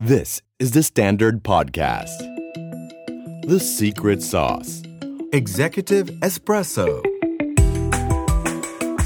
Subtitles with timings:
[0.00, 2.18] This is the Standard Podcast.
[3.48, 4.84] The Secret Sauce
[5.32, 6.86] Executive Espresso.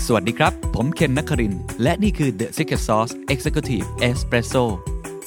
[0.06, 4.64] สวัสดีครับ ผมเคนนักครินทร์และนี่คือ The Secret Sauce Executive Espresso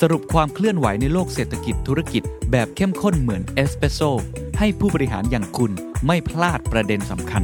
[0.02, 4.02] สรุปความเคลื่อนไหวในโลกเศรษฐกิจธุรกิจแบบเข้มข้นเหมือนเอสเปรสโซ
[4.60, 5.72] ให้ผู้บริหารอย่างคุณ
[6.06, 7.44] ไม่พลาดประเด็นสำคัญ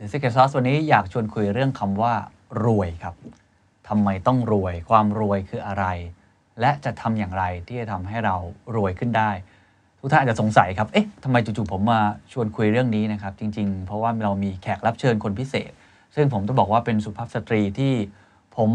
[0.00, 2.14] The Secret Sauce วันนี้อยากชวนคุยเรื่องคำว่า
[2.64, 3.14] รวยครับ
[3.88, 5.86] ทำไมต้องรวย ความรวยคืออะไร
[6.60, 8.36] และจะทำอย่างไรที่จะทำให้เรา
[8.76, 9.30] รวยขึ้นได้
[10.00, 12.00] ทุกท่านอาจจะสงสัยครับ เอ๊ะทำไมจู่ๆผมมา
[12.32, 15.70] ชวนคุยเรื่องนี้นะครับ จริง ๆ เพราะว่าเรามีแขกรับเชิญคนพิเศษ
[16.14, 17.94] ซึ่งผมต้องบอกว่าเป็นสุภาพสตรีที่
[18.56, 18.70] ผม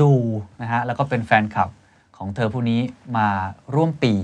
[0.00, 0.12] ดู
[0.62, 1.70] นะฮะแล้วก็เป็นแฟนคลับ
[2.16, 2.80] ของเธอผู้นี้
[3.16, 3.28] มา
[3.74, 4.14] ร่วมปี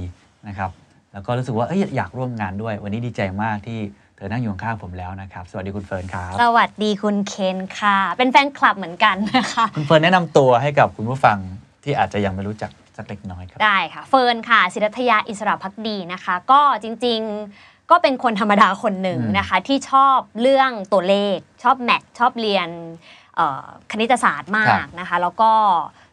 [0.49, 0.71] นะครับ
[1.13, 3.79] แล้วก็รู้สึกว่าเอ้ยอยากร่วมงานด้วย วันนี้ดีใจมากที่
[4.21, 11.39] เธอนั่งอยู่ข้างๆผมแล้วนะครับ สวัสดีคุณเฟิร์นครับับ สวัสดีคุณเคนค่ะ เป็นแฟนคลับเหมือนกันนะคะ คุณเฟิร์นแนะนำตัวให้กับคุณผู้ฟัง
[11.85, 22.69] ที่อาจจะยังไม่รู้จักสักเล็กน้อยครับได้ค่ะ เฟิร์นค่ะ ศิรัถยาอิศรภักดีนะคะ ก็จริงๆก็เป็นคนธรรมดาคนหนึ่งอืมนะคะ ที่ชอบเรื่องตัวเลข ชอบ math ชอบเรียน
[23.37, 25.53] เอ่อคณิตศาสตร์มากนะคะ แล้วก็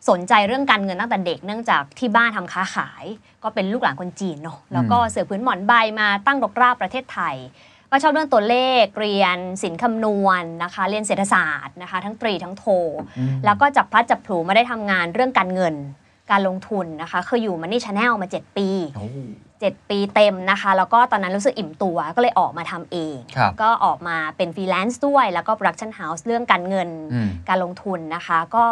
[0.10, 3.04] สนใจเรื่องการเงินตั้งแต่เด็กเนื่องจากที่บ้านทำค้าขาย
[3.44, 7.36] ก็เป็นลูกหลานคนจีนเนาะแล้วก็เสื่อผืนหมอนใบมาตั้งรกรากประเทศไทย
[7.92, 12.66] ก็ชอบเรื่องตัวเลขเรียนศิลป์คำนวณนะคะเรียนเศรษฐศาสตร์นะคะทั้งตรีทั้งโท
[13.18, 15.76] อืมแล้วก็จับพลัดจับผลูมาได้ทำงานเรื่องการเงิน
[16.32, 19.06] การลงทุนนะคะคืออยู่ Money Channel มา 7 ปีโอ้
[19.50, 28.66] 7ปีเต็มนะคะ แล้วก็ตอนนั้นรู้สึกอิ่มตัวก็เลยออกมาทำเองครับก็ออกมาเป็นฟรีแลนซ์ด้วย แล้วก็ production house เรื่องการเงินอืมการลงทุนนะคะ ก็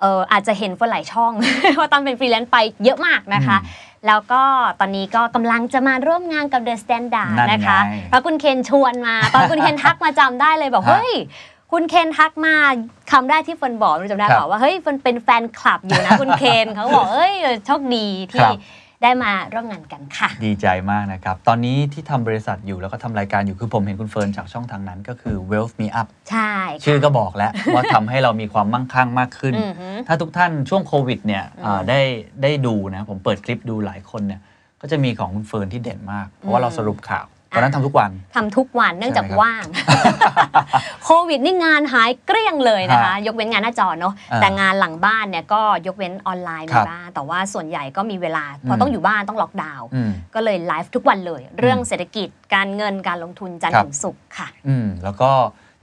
[0.00, 1.32] เอ่ออาจจะเห็นคนหลายช่อง
[1.78, 3.58] ว่าตอนเป็นฟรีแลนซ์ไปเยอะมากนะคะ
[4.06, 4.42] แล้วก็
[4.80, 11.12] ตอนนี้ก็กำลังจะมาร่วมงานกับ The Standard นั่นไงนะคะเพราะคุณเคนชวนมา ตอนคุณเคนทักมาจำได้เลยบอกฮะเฮ้ย
[11.72, 12.54] คุณเคนทักมา
[13.10, 17.34] คำแรกที่เฟิร์นบอกไม่รู้จำได้หรือเปล่าว่าเฮ้ยเฟิร์นเป็นแฟนคลับอยู่นะคุณเคนเขาบอกเอ้ย
[17.66, 18.54] โชคดีคที่
[19.02, 32.00] ได้มาร่วมงานกันค่ะ ดีใจมากนะครับ ตอนนี้ที่ทำบริษัทอยู่แล้วก็ทำรายการอยู่คือผมเห็นคุณเฟิร์นจากช่องทางนั้นก็คือ Wealth Me Up ใช่ค่ะชื่อก็บอกแล้วว่าทำให้เรามีความมั่งคั่งมากขึ้นอือหือถ้าทุกท่านช่วงโควิดเนี่ยอืมอ่าได้
[32.42, 34.40] ได้ดูนะ ผมเปิดคลิปดูหลายคนเนี่ย
[34.80, 39.64] ก็จะมีของคุณเฟิร์นที่เด่นมาก เพราะว่าเราสรุปข่าว ตอนนั้นทำทุกวันทำทุกวันเนื่องจากใช่ไหมครับว่าง
[41.04, 55.30] โควิดนี่งานหายเกลี้ยงเลยนะคะฮะยกเว้นงานหน้าจอเนาะอ่าแต่งานหลังบ้านเนี่ยก็ยกเว้นออนไลน์ครัมีบบ้างแต่ว่าส่วนใหญ่ก็มีเวลาเพราะอืมต้องอยู่บ้านต้องล็อกดาวน์อืมก็เลยไลฟ์ทุกวันเลย เรื่องเศรษฐกิจการเงินการลงทุนจันทร์ครัร์บถึงศุกร์ค่ะอืมแล้วก็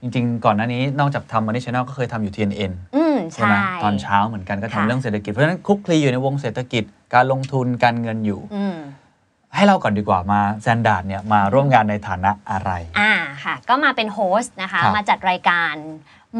[0.00, 6.84] จริงๆ ก่อนหน้านี้นอกจากทำมันนี่ช n แนลก็เคยทำอยู่ TNN อืมใช่ไหมใช่ตอนเช้าเหมือนกันก็ทำค่ะเรื่องเศรษฐกิจเพราะฉะนั้นคลุกคลีอยู่ในวงเศรษฐกิจ
[7.14, 8.76] การลงทุนการเงินอยู่อืม
[9.56, 13.12] ให้เราก่อนดีกว่ามา The Standard เนี่ยมาร่วมงานในฐานะอะไร อ่า
[13.44, 15.74] ค่ะ ก็มาเป็น host นะคะครับมาจัดรายการ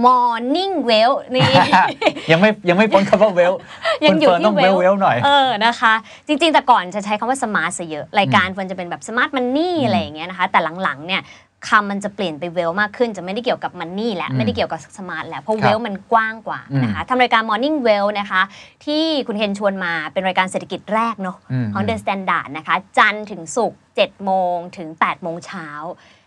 [0.05, 1.45] Morning Wealth นี่
[2.31, 3.53] ยังไม่ยังไม่พ้นคำว่า wealth
[4.05, 5.95] ยังอยู่คุณเฟิร์นที่ต้องเวล Well เวลหน่อย เออนะคะ
[6.27, 11.23] จริง ๆ แต่ก่อนจะใช้คำว่า smart ซะเยอะ รายการเฟิร์นจะเป็นแบบ smart money อืมอะไรอย่างเงี้ยนะคะ แต่หลัง ๆ เนี่ย
[11.69, 18.43] คำมันจะเปลี่ยนไป wealth มากขึ้น จะไม่ได้เกี่ยวกับ money แล้วอืมไม่ได้เกี่ยวกับ smart แล้ว เพราะครับ wealth มันกว้างกว่านะคะทำรายการ Morning Wealth นะคะ
[18.85, 25.69] ที่คุณเคนชวนมาเป็นรายการเศรษฐกิจแรกเนาะอืมของ The Standard นะคะ จันทร์ถึงศุกร์7โมงถึง8โมงเช้า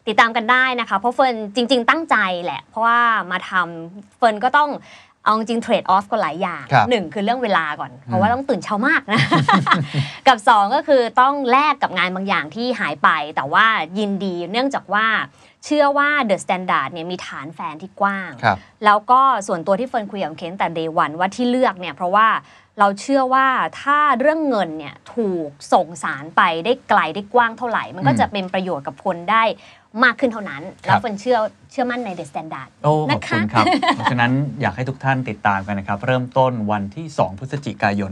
[0.08, 3.00] ติดตามกันได้นะคะ เพราะเฟิร์นจริง ๆ ตั้งใจแหละ เพราะว่า
[3.32, 4.70] มาทำเฟิร์นก็ต้อง
[5.24, 9.22] เอาจริงเทรดออฟก็หลายอย่างครับหนึ่งคือเรื่องเวลาก่อน เพราะว่าต้องตื่นเช้ามากนะ
[10.28, 13.66] กับ 2 ก็คือต้องแลกกับงานบางอย่างที่หายไป แต่ว่า
[13.98, 15.06] ยินดีเนื่องจากว่า
[15.66, 22.28] เชื่อว่า The Standard เนี่ยมีฐานแฟนที่กว้างครับแล้วก็ส่วนตัวที่เฟิร์นคุยกับเคนแต่ day one ว่าที่เลือกเนี่ยเพราะว่า
[22.80, 23.48] เราเชื่อว่า
[23.82, 29.44] ถ้าเรื่องเงินเนี่ยถูกส่งสารไปได้ไกลได้กว้างเท่าไหร่ มันก็อืมจะเป็นประโยชน์กับคนได้
[30.04, 31.38] มากขึ้นเท่านั้นครับแล้วเฟิร์นเชื่อ
[31.72, 38.12] เชื่อมั่นใน The Standard โอ้ขอบนะคะคุณครับ เพราะฉะนั้นอยากให้ทุกท่านติดตามกันนะครับ เริ่มต้นวันที่ 2 พฤศจิกายน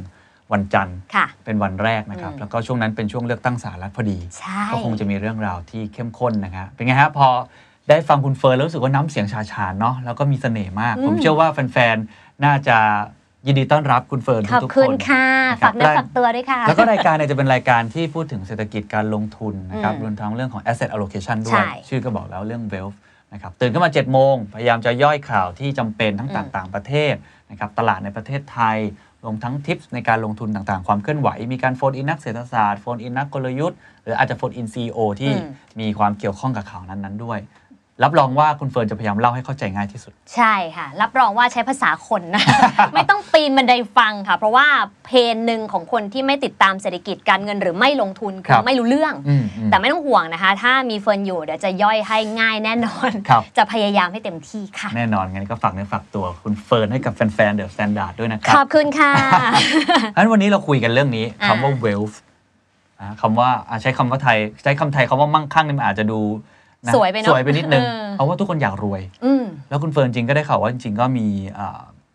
[0.53, 7.27] วันจันทร์ค่ะเป็นวันแรกนะครับอืมแล้วก็ช่วงนั้นเป็นช่วงเลือกตั้งสหรัฐพอดีใช่ก็คงจะมีเรื่องราวที่เข้มข้นนะครับ เป็นไงฮะพอ
[7.89, 12.77] ได้ฟังคุณเฟิร์นแล้วรู้สึกว่าน้ำเสียงชาชานเนาะแล้วก็มีเสน่ห์มาก ผมเชื่อว่าแฟนๆ น่าจะ
[13.45, 15.25] ยินดีต้อนรับคุณเฟิร์นขอบทุกๆคุคณนค่ะ
[15.55, 22.97] นะครัฝาบกเนื้อได้ฝากตัวด้วยค่ะ แล้วก็รายการเนี่ยจะเป็นรายการที่พูดถึงเศรษฐกิจการลงทุนนะครับอืมรวมทั้งเรื่องของ asset allocation ด้ใช่วยชื่อก็บอกแล้วเรื่อง wealth
[23.33, 27.13] นะครับตื่นขึ้นมา7โมง พยายามจะย่อยข่าวที่จำเป็นทั้งอืม ต่างประเทศ
[27.51, 28.77] นะครับตลาดในประเทศไทย
[29.23, 35.33] รวมทั้งทิปในการลงทุนต่างๆ ความเคลื่อนไหว มีการโฟนอินนักเศรษฐศาสตร์โฟนอินนักกลยุทธ์ หรืออาจจะ phone-in CEO ที่
[35.79, 37.39] มีความเกี่ยวข้องกับข่าวนั้นๆด้วย
[38.03, 42.43] รับรองว่าคุณเฟิร์นจะพยายามเล่าให้เข้าใจง่ายที่สุด ใช่ค่ะ รับรองว่าใช้ภาษาคนนะ
[42.93, 44.67] ไม่ต้องปีนบันไดฟังค่ะ เพราะว่า
[45.05, 59.13] pain หนึ่งของคนที่ไม่ติดตามเศรษฐกิจการเงินหรือไม่ลงทุนคคือไม่รู้เรื่อง อืมอืม แต่ไม่ต้องห่วงนะคะ ถ้ามีเฟิร์นอยู่เดี๋ยวจะย่อยให้ง่ายแน่นอน ครับ จะพยายามให้เต็มที่ค่ะ แน่นอนงั้นก็ฝากเนื้อฝากตัวคุณเฟิร์นให้กับแฟนๆ The Standard ด้วยนะครับขอบคุณค่ะ
[60.15, 62.15] งั้นวันนี้เราคุยกันเรื่องนี้อ่า คำว่า wealth
[62.99, 66.56] อ่าคำว่าอ่าใช้คำว่าไทย ใช้คำไทยคำว่ามั่งคั่งนี่มันอาจจะดู
[66.95, 71.27] สวยไปเนอะสวยไปนิดนึงเออเพราะว่าทุกคนอยากรวยอืมแล้วคุณเฟิร์นจริงก็ได้ข่าวว่าจริงๆก็มี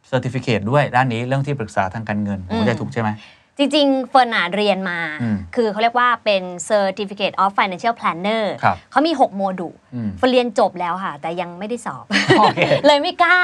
[0.07, 3.11] certificate้วยด้านนี้เรื่องที่ปรึกษาทางการเงินผมเข้าใจอืมถูกใช่ไหม
[3.59, 12.05] จริงๆเฟิร์นอะเรียนมา อืมคือเขาเรียกว่าเป็น Certificate of Financial Planner ครับเขามี 6 โมดูลอืมเฟิร์นเรียนจบแล้วค่ะ แต่ยังไม่ได้สอบ
[12.39, 13.39] โอเคเลยไม่กล้า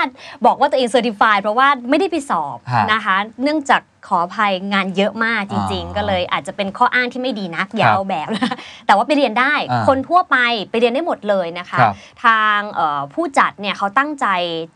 [0.46, 8.52] บอกว่าตัวเอง Certified เพราะว่าไม่ได้ไปสอบฮะนะคะ เนื่องจากขออภัยงานเยอะมากจริง อ่าๆ ก็เลยอาจจะเป็นข้ออ้างที่ไม่ดีนักอย่าครับเอาแบบนะ
[8.86, 10.36] แต่ว่าไปเรียนได้ อ่าคนทั่วไป
[10.70, 11.94] ไปเรียนได้หมดเลยนะคะ ครับ
[12.24, 14.26] ทางเอ่อผู้จัดเนี่ยเขาตั้งใจ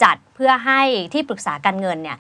[0.05, 0.81] จัดเพื่อให้
[1.12, 2.19] ที่ปรึกษาการเงินเนี่ย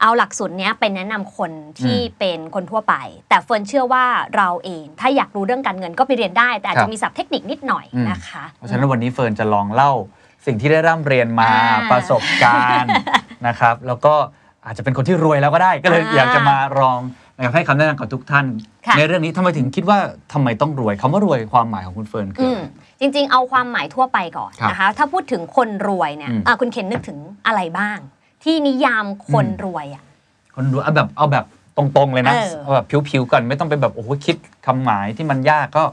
[0.00, 1.50] เอาหลักสูตรเนี้ยไปแนะนำคน
[1.80, 2.94] ที่อืมเป็นคนทั่วไป
[3.28, 4.04] แต่เฟิร์นเชื่อว่า
[4.36, 9.92] เราเอง ถ้าอยากรู้เรื่องการเงินก็ไปเรียนได้ แต่อาจครัจะบมีศัพท์เทคนิคนิดหน่อยอืมนะคะ เพราะฉะนั้นวันนี้เฟิร์นจะลองเล่า
[10.46, 12.90] สิ่งที่ได้ร่ำเรียนมาอ่าประสบการณ์
[13.46, 14.14] นะครับ แล้วก็
[14.66, 17.00] อาจจะเป็นคนที่รวยแล้วก็ได้ก็เลยอ่าอยากจะมาลอง
[17.36, 18.46] นะครับให้คำแนะนำกับทุกท่าน
[18.86, 19.98] ค่ะในเรื่องนี้ทำไมถึงคิดว่า
[20.32, 27.98] ทำไมต้องรวยคำว่ารวยความหมายของคุณเฟิร์นคืออือะมไรจริง ๆ เอาความหมายทั่วไปก่อนครับนะคะ ถ้าพูดถึงคนรวยเนี่ยอืมอะคุณเคนนึกถึงอะไรบ้าง
[28.42, 30.04] ที่นิยามคนอืมรวยอะ
[30.54, 31.44] คนรวยเอาแบบเอาแบบ
[31.76, 35.84] ตรงๆเลยนะ เออ เอาแบบผิวๆก่อนไม่ต้องไปแบบโอ้โหคิดคำหมายที่มันยากก็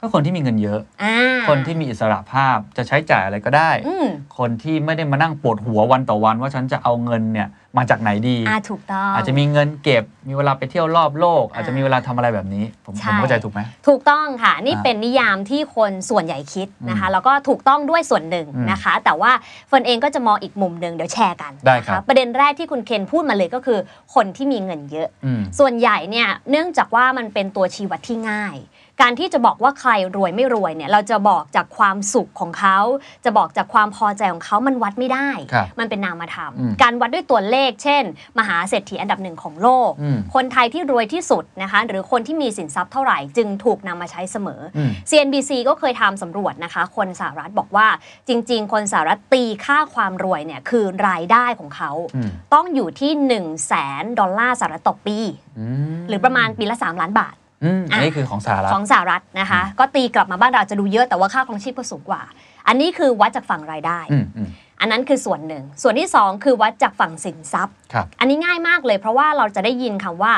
[0.00, 1.16] ก็คนที่มีเงินเยอะอ่า
[1.48, 4.06] คนที่มีอิสระภาพจะใช้จ่ายอะไรก็ได้อืม
[4.38, 7.48] คนที่ไม่ได้มานั่งปวดหัววันต่อวัน ว่าฉันจะเอาเงินเนี่ย
[7.78, 19.32] มาจากไหนดีอ่าถูกต้องอาจจะมีเงินเก็บ มีเวลาไปเที่ยวรอบโลกอ่าอาจจะมีเวลาทำอะไรแบบนี้ ผมใช่ผมเข้าใจถูกไหมถูกต้องค่ะ นี่อ่าเป็นนิยามที่คนส่วนใหญ่คิดนะคะอืมแล้วก็ถูกต้องด้วยส่วนหนึ่งอืมนะคะ แต่ว่า
[19.68, 23.78] เฟิร์นเองก็จะมองอีกมุมหนึ่งเดี๋ยวแชร์กันได้นะครัคะบประเด็นแรกที่คุณเคนพูดมาเลยก็คือ
[24.14, 28.56] คนที่มีเงินเยอะอืมส่วนใหญ่เนี่ยเนื่องจากว่ามันเป็นตัวชี้วัดที่ง่าย
[29.02, 32.78] การที่จะบอกว่าใครรวยไม่รวยเนี่ยเราจะบอกจากความสุขของเขา
[33.24, 38.04] จะบอกจากความพอใจของเขามันวัดไม่ได้ครับมันเป็นนามธรรมอืมการวัดด้วยตัวเลข เช่น
[38.38, 47.86] มหาเศรษฐีอันดับหนึ่งของโลกอืมคนไทยที่รวยที่สุดนะคะหรือคนที่มีสินทรัพย์เท่าไหร่จึงถูกนำมาใช้เสมออม CNBC ก็เคยทำสำรวจนะคะ คนสหรัฐบอกว่า
[48.28, 53.72] จริง ๆ คนสหรัฐตีค่าความรวยเนี่ยคือรายได้ของเขาอืมต้องอยู่ที่1 0 0 0 0แส
[54.02, 55.18] นดอลลาร์สหรัฐต่อปีอื
[55.98, 57.36] มหรือประมาณปีละ 3 ล้านบาท
[57.66, 62.22] อืมอันนี้คือของสหรัฐของสหรัฐนะคะ ก็ตีกลับมาบ้านเราจะดูเยอะแต่ว่าค่าครองชีพก็สูงกว่า
[62.68, 64.48] อันนี้คือวัดจากฝั่งรายได้อืมอืม
[64.80, 70.34] อันนั้นคือส่วนหนึ่ง ส่วนที่ 2 คือวัดจากฝั่งสินทรัพย์ครับอันนี้ง่ายมากเลย เพราะว่าเราจะได้ยินคำว่า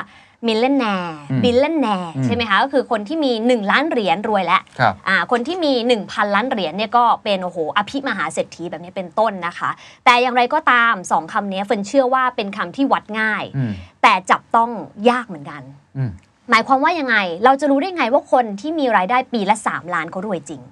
[0.47, 5.73] millionaire อืม billionaire อืมใช่ไหมคะก็คือคนที่มี 1 ล้านเหรียญรวยแล้วครับอ่าคนที่มี
[6.05, 9.71] 1,000 ล้านเหรียญเนี่ยก็เป็นโอ้โหอภิมหาเศรษฐีแบบนี้เป็นต้นนะคะ
[10.05, 13.73] แต่อย่างไรก็ตามสองคำนี้เฟิร์นเชื่อว่าเป็นคำที่วัดง่ายอืม
[14.03, 14.71] แต่จับต้อง
[15.11, 15.63] ยากเหมือนกัน
[15.97, 16.11] อืม
[16.50, 20.62] หมายความว่ายังไง เราจะรู้ได้ไงว่าคนที่มีรายได้ปีละ 3 ล้านเขารวยจริง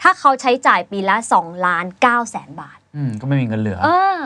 [0.00, 3.88] ถ้าเขาใช้จ่ายปีละ2ล้าน9แสนบาท อืมก็ไม่มีเงินเหลือ เอ
[4.18, 4.20] อ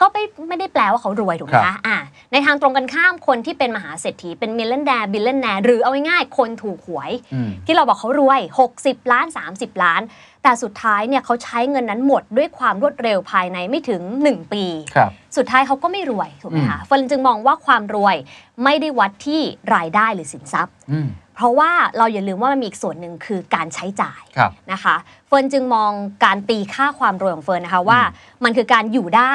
[0.00, 1.98] ก็ไม่ไม่ได้แปลว่าเขารวยถูกไหมคะครับอะ
[2.32, 8.40] ในทางตรงกันข้ามคนที่เป็นมหาเศรษฐีเป็น millionaire billionaire หรือเอาง่ายๆคนถูกหวยอืมที่เราบอกเขารวย
[8.76, 10.02] 60 ล้าน 30 ล้าน
[10.46, 14.64] แต่สุดท้ายเนี่ยเขาใช้เงินนั้นหมดด้วยความรวดเร็วภายในไม่ถึง 1 ปี
[14.94, 18.16] ครับ สุดท้ายเขาก็ไม่รวยถูกไหมคะอืมเฟิร์นจึงมองว่าความรวย
[18.64, 19.40] ไม่ได้วัดที่
[19.74, 24.96] รายได้หรือสินทรัพย์ อืม เพราะว่าเราอย่าลืมว่ามันมีอีกส่วนหนึ่งคือการใช้จ่ายครับ นะคะ
[25.26, 25.90] เฟิร์นจึงมอง
[26.24, 28.00] การตีค่าความรวยของเฟิร์นนะคะว่า
[28.44, 29.34] มันคือการอยู่ได้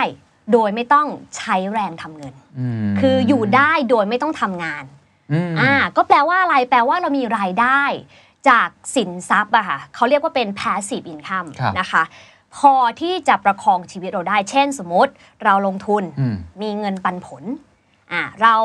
[0.53, 1.07] โดยไม่ต้อง
[1.37, 4.83] ใช้แรงทำเงินอืมคืออยู่ได้โดยไม่ต้องทำงาน
[5.31, 7.83] อืมอ่าก็แปลว่าอะไรแปลว่าเรามีรายได้
[8.49, 12.03] จากสินทรัพย์อะค่ะเขาเรียกว่าเป็น passive income ครับนะคะ
[12.57, 15.11] พอที่จะประคองชีวิตเราได้ เช่นสมมติ
[15.43, 17.43] เราลงทุนอืมมีเงินปันผล
[18.11, 18.55] อ่าเรา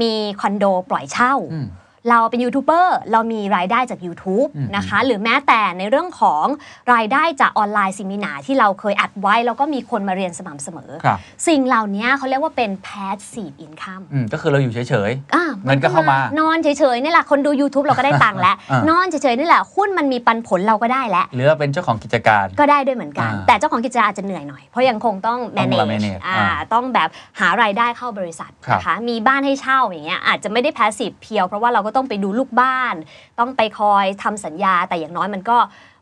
[0.00, 1.66] มีคอนโดปล่อยเช่าอืม
[2.08, 6.46] เราเป็นยูทูบเบอร์เรามีรายได้จาก YouTube อืมนะคะหรือแม้แต่ในเรื่องของ
[6.94, 14.78] รายได้จากออนไลน์ซิมินาที่เราเคยอัดไว้ แล้วก็มีคนมาเรียนสม่ำเสมอครับสิ่งเหล่านี้เขาเรียกว่าเป็น passive income อืมก็คือเราอยู่เฉ
[15.08, 27.08] ยอะเงินก็เข้ามานอนเฉยๆนี่แหละคนดู YouTube เราก็ได้ตังค์แล้วอ่านอนเฉยๆนี่แหละหุ้นมันมีปันผลเราก็ได้แล้วๆหรือว่าเป็นเจ้าของกิจการก็ได้ด้วยเหมือนกันอ่าแต่เจ้าของกิจการอาจจะเหนื่อยหน่อยเพราะยังคงต้องต้อง manage manage อ่าอ่าต้องแบบ
[27.40, 32.94] หารายได้เข้าบริษัทครับนะคะมีบ้านให้เช่าอย่างเงี้ยอาจจะไม่ได้ passive เพียวเพราะว่าเราก็ต้องไปดูลูกบ้าน
[33.38, 35.58] ต้องไปคอยทำสัญญา แต่อย่างน้อยมันก็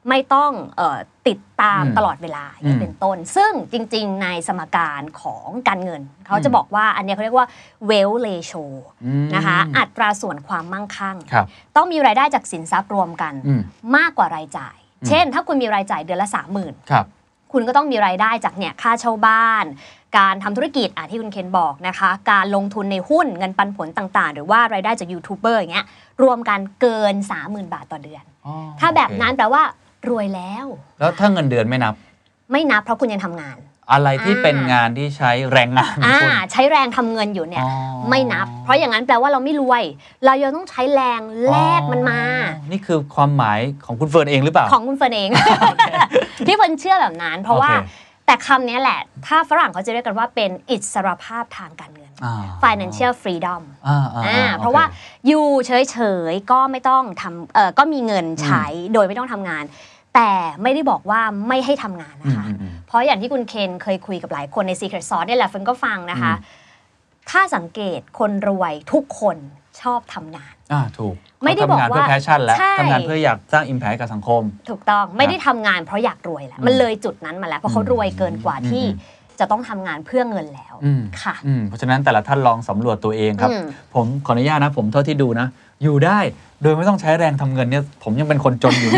[0.08, 7.46] ไม่ต้องเออติดตามอืมตลอดเวลาอย่างนี้อืมเป็นต้น ซึ่งจริง ๆ ในสมการของการเงิน เขาจะอืมบอกว่าอันเนี้ยเขาเรียกว่า
[7.90, 8.64] wealth ratio
[9.04, 13.60] อืมนะคะอัตราส่วนความมั่งคั่งครับต้องมีรายได้จากสินทรัพย์รวมกันอืม
[13.96, 16.28] มากกว่ารายจ่ายอืมเช่น ถ้าคุณมีรายจ่ายเดือนละ
[16.58, 17.06] 30,000ครับ
[17.52, 19.64] คุณก็ต้องมีรายได้จากเนี่ยค่าเช่าบ้าน
[20.16, 25.86] การทำธุรกิจอะที่คุณเคนบอกนะคะ การลงทุนในหุ้นเงินปันผลต่างๆ หรือว่ารายได้จากยูทูบเบอร์อย่างเงี้ย
[26.22, 29.62] รวมกันเกิน 30,000 บาทต่อเดือนอ๋อถ้าแบบโอเคนั้นแปลว่า
[30.08, 30.66] รวยแล้ว
[30.98, 31.94] แล้วถ้าเงินเดือนไม่นับ
[32.52, 33.58] ไม่นับเพราะคุณยังทำงาน
[33.92, 37.72] อะไรที่อ่าเป็นงานที่ใช้แรงงานของอ่าคุณใช้แรงทำเงินอยู่เนี่ยอ๋อ
[38.10, 39.82] ไม่นับ เพราะอย่างนั้นแปลว่าเราไม่รวย
[40.24, 45.28] เรายังต้องใช้แรงแลกมันมาอ๋อนี่คือความหมายของคุณเฟิร์นเองหรือเปล่า ของคุณเฟิร์นเอง
[46.46, 54.84] ที่เฟิร์นเชื่อแบบนั้น เพราะว่าโอเค แต่คำนี้แหละ ถ้าฝรั่งเขาจะเรียกกันว่าเป็นอิสรภาพทางการเงินอ่า financial freedom อ่าอ่าอ่าโอเคเพราะว่า
[55.26, 55.98] อยู่เฉ
[56.30, 59.64] ยๆ ก็ไม่ต้องทำเออก็มีเงินใช้โดยไม่ต้องทำงาน
[60.14, 60.30] แต่
[60.62, 66.32] ไม่ได้บอกว่าไม่ให้ทำงานนะคะอืมคะอืมอืมเพราะอย่างที่คุณเคนเคยคุยกับหลายคนใน Secret Sauce เนี่ยแหละเฟิร์นก็ฟังนะคะ
[67.30, 69.36] ถ้าสังเกตคนรวยทุกคน
[69.80, 83.62] ชอบทำงาน อ่าถูกไม่ได้บอกว่าเขทำงานว่าเพื่อ passion แล้วใช่ทำงานเพื่ออยากสร้าง impact กับสังคม ถูกต้องไม่ได้ทำงานเพราะอยากรวยแล้วมันเลยจุดนั้นมาแล้วเพราะเขารวยเกินกว่าที่อืมจะต้องทำงานเพื่อเงินแล้วอืมค่ะอืมเพราะฉะนั้นแต่ละท่านลองสำรวจตัวเองครับอืม
[83.94, 85.46] ผมขออนุญาตนะ ผมเท่าที่ดูนะ
[85.82, 86.18] อยู่ได้
[86.62, 88.90] โดยไม่ต้องใช้แรงทำเงินเนี่ยผมยังเป็นคนจนอยู่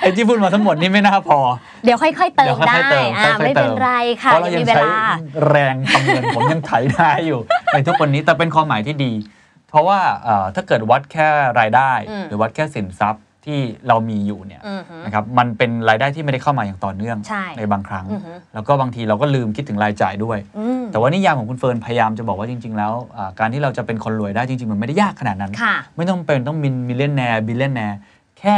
[0.00, 1.38] ไอ้ที่พูดมาทั้งหมดนี่ไม่น่าพอ
[1.84, 3.90] เดี๋ยวค่อยๆเติเดี๋มยวค่ได้อยๆเติมอ่าค่อยๆไม่เป็นเติมไร
[4.22, 5.04] ค่ะเพราะเรายังยังมีเวใช้ลา
[5.48, 7.40] แรงทำเงินผมยังไถได้อยู่
[7.72, 9.12] ในทุกวันนี้แต่เป็นความหมายที่ดี
[9.70, 11.26] เพราะว่าเอ่อถ้าเกิดวัดแค่
[11.60, 27.98] รายได้อืมหรือวัดแค่สินทรัพย์ที่เรามีอยู่เนี่ยอือฮึนะครับมันเป็นรายได้ที่ไม่ได้เข้ามาอย่างต่อเนื่องใช่บางครั้งอือฮึแล้วก็บางทีเราก็ลืมคิดถึงรายจ่ายด้วยอืมแต่ว่านิยามของคุณเฟิร์นพยายามจะบอกว่าจริง ๆ แล้วอ่าการที่เราจะเป็นคนรวยได้จริง ๆ มันไม่ได้ยากขนาดนั้นค่ะไม่ต้องเป็นต้องมิน millionaire billionaire
[28.40, 28.56] แค่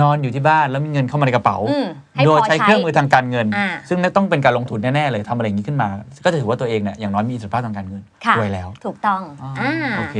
[0.00, 5.88] นอนอยู่ที่บ้านแล้วมีเงินเข้ามาในกระเป๋าอืมให้โดยพอใช้ใช้เครื่องมือทางการเงินอ่าซึ่งนั่นต้องเป็นการลงทุนแน่ ๆ เลยทำอะไรอย่างนี้ขึ้นมา
[6.24, 10.16] ก็จะถือว่าตัวเองเนี่ยอย่างน้อยมีอิสรภาพทางการเงินค่ะรวยแล้ว ถูกต้องอ๋ออ่าโอเค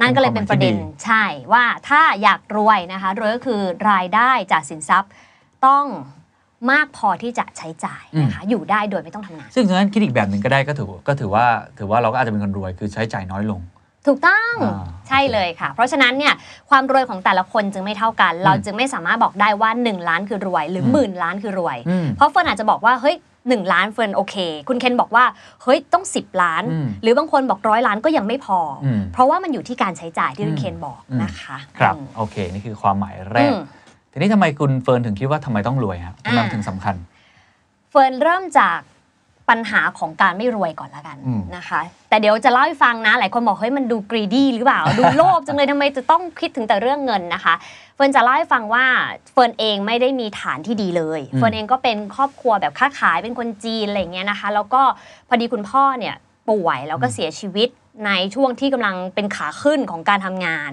[0.00, 5.10] นั่นก็เลยเป็นประเด็นเป็นความหมายที่ดีใช่ว่าถ้าอยากรวยนะคะรวยก็คือรายได้จากสินทรัพย์
[5.66, 5.84] ต้อง
[6.70, 11.46] มากพอที่จะใช้จ่ายนะคะอยู่ได้โดยไม่ต้องทำงาน ซึ่งฉะนั้นคิดอีกแบบหนึ่งก็ได้ก็ถือก็ถือว่า
[11.78, 13.60] ถือว่าเราก็อาจจะเป็นคนรวยคือใช้จ่ายน้อยลง
[14.06, 16.34] ถูกต้องอ่าใช่เลยค่ะ เพราะฉะนั้นเนี่ย
[16.70, 23.16] ความรวยของแต่ละคนจึงไม่เท่ากัน เราจึงไม่สามารถบอกได้ว่า 1 ล้านคือรวย หรือหมื่นล้านคือรวยอืมเพราะเฟิร์นอาจจะบอกว่าเฮ้ย
[23.48, 24.36] หนึ่งล้านเฟิร์นโอเค
[24.68, 25.24] คุณเคนบอกว่า
[25.62, 33.58] เฮ้ยต้อง 10 ล้านอืมหรือบางคนบอกร้อยล้านก็ยังไม่พออืมเพราะว่ามันอยู่ที่การใช้จ่ายที่คุณอืมเคนบอกอืมนะคะครับอืมโอเค นี่คือความหมายแรกอืม
[34.12, 36.94] ทีนี้ทำไมคุณเฟิร์นถึงคิดว่าทำไมต้องรวยครับทำไมมันอ่าถึงสำคัญ
[37.90, 38.78] เฟิร์นเริ่มจาก
[39.50, 47.54] ปัญหาของการไม่รวยก่อนละกันอืมนะคะ แต่เดี๋ยวจะเล่าให้ฟังนะ หลายคนบอกเฮ้ยมันดู greedy หรือเปล่า ดูโลภจังเลยทำไมจะต้องคิดถึงแต่เรื่องเงินนะคะ
[47.94, 48.84] เฟิร์นจะเล่าให้ฟังว่า
[49.32, 54.82] เฟิร์นเองไม่ได้มีฐานที่ดีเลยอืมเฟิร์นเองก็เป็นครอบครัวแบบค้าขายเป็นคนจีนอะไรอย่างเงี้ยนะคะ แล้วก็
[55.28, 56.14] พอดีคุณพ่อเนี่ย
[56.50, 57.68] ป่วยแล้วก็เสียชีวิต
[58.06, 60.70] ในช่วงที่กำลังเป็นขาขึ้นของการทำงาน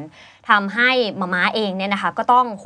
[0.50, 2.66] ทำให้มาม่าเองเนี่ยนะคะ ก็ต้องโห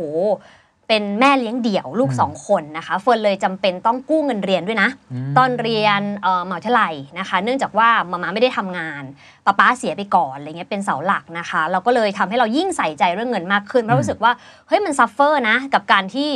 [0.94, 4.90] เป็นแม่เลี้ยงเดี่ยวลูกอืมสองคนนะคะเฟิร์นเลยจำเป็นต้องกู้เงินเรียนด้วยนะอื
[5.32, 9.04] มตอนเรียนเอ่อมหาวิทยาลัยนะคะ เนื่องจากว่ามาม่าไม่ได้ทำงาน
[9.46, 14.32] ป๊าป๊าเสียไปก่อนอะไรเงี้ยเป็นเสาหลักนะคะ เราก็เลยทำให้เรายิ่งใส่ใจเรื่องเงินมากขึ้นเพราะรู้สึกว่า
[14.68, 16.32] เฮ้ยมัน suffer นะกับการที่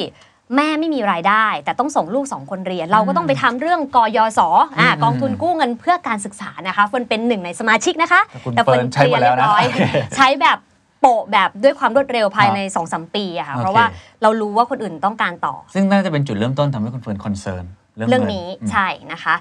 [0.55, 9.81] แม่ไม่มีรายได้ แต่ต้องส่งลูกสองคนเรียน เราก็ต้องไปทำเรื่องกยศอะอืมกองทุนกู้เงินเพื่อการศึกษานะคะเฟิร์นเป็นหนึ่งในสมาชิกนะคะ แต่คุณแต่เฟิร์นเฟิร์นใช้เคลียร์มาแล้เรีวยบนะร้อยโอเค
[10.15, 10.57] ใช้แบบ
[11.05, 13.85] โปะแบบด้วยความรวดเร็วภายในครับ2อสปีอะค่ะโอเคเพราะว่า
[14.21, 17.63] เรารู้ว่าคนอื่นต้องการต่อ ซึ่งน่าจะเป็นจุดเริ่มต้นทำให้คุณเฟิร์น concern
[17.95, 19.35] เรื่องเรื่องนี้อืมใช่นะคะ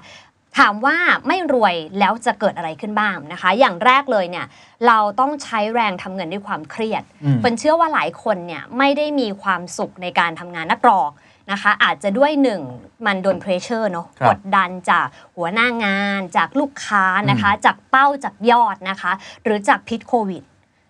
[0.57, 4.45] ถามว่าไม่รวยแล้วจะเกิดอะไรขึ้นบ้างนะคะ อย่างแรกเลยเนี่ย
[4.87, 11.11] เราต้องใช้แรงทำเงินด้วยความเครียดอืมเฟิร์นเชื่อว่าหลายคนเนี่ยไม่ได้มีความสุขในการทำงานนักหรอก
[11.51, 12.61] นะคะอาจจะด้วยหนึ่ง
[13.05, 15.05] มันโดน pressure เนาะครับกดดันจาก
[15.35, 19.11] หัวหน้างาน จากลูกค้านะคะ จากเป้าจากยอดนะคะ
[19.43, 20.43] หรือจากพิษโควิด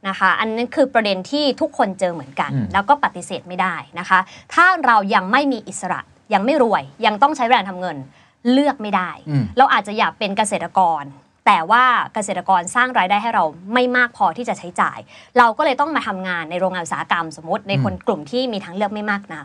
[0.07, 4.19] นะคะ อันนั้นคือประเด็นที่ทุกคนเจอเหมือนกันอืมแล้วก็ปฏิเสธไม่ได้นะคะ
[4.53, 6.01] ถ้าเรายังไม่มีอิสระ
[6.33, 7.97] ยังไม่รวย ยังต้องใช้แรงทำเงิน
[8.51, 11.03] เลือกไม่ได้อืมเราอาจจะอยากเป็นเกษตรกร
[11.45, 11.83] แต่ว่า
[12.13, 13.43] เกษตรกรสร้างรายได้ให้เรา
[13.73, 14.99] ไม่มากพอที่จะใช้จ่าย
[15.37, 19.43] เราก็เลยต้องมาทำงานในโรงงานอุตสาหกรรมสมมติในคนกลุ่มที่มีทางเลือกไม่มากนะ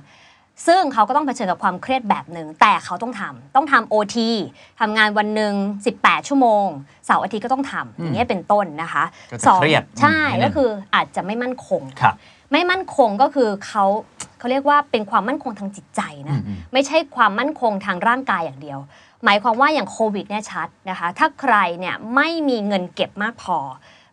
[0.67, 4.31] ซึ่งเขาก็ต้องเผชิญกับความเครียดแบบหนึ่งแต่เขาต้องทำต้องทำโอที
[4.81, 5.55] ทำงานวันหนึ่ง
[5.93, 6.67] 18 ชั่วโมง
[7.07, 12.15] เสาร์อาทิตย์ก็ต้องทำอย่างเงี้ยเป็นต้นนะคะก็จะเครียดใช่อืมก็คืออาจจะไม่มั่นคงครับ
[12.53, 13.85] ไม่มั่นคงก็คือเขา
[14.39, 18.79] เขาเรียกว่าเป็นความมั่นคงทางจิตใจนะอืมไม่ใช่ความมั่นคงทางร่างกายอย่างเดียว
[19.25, 23.59] หมายความว่าอย่างโควิดเนี่ยชัดนะคะถ้าใครเนี่ยไม่มีเงินเก็บมากพอ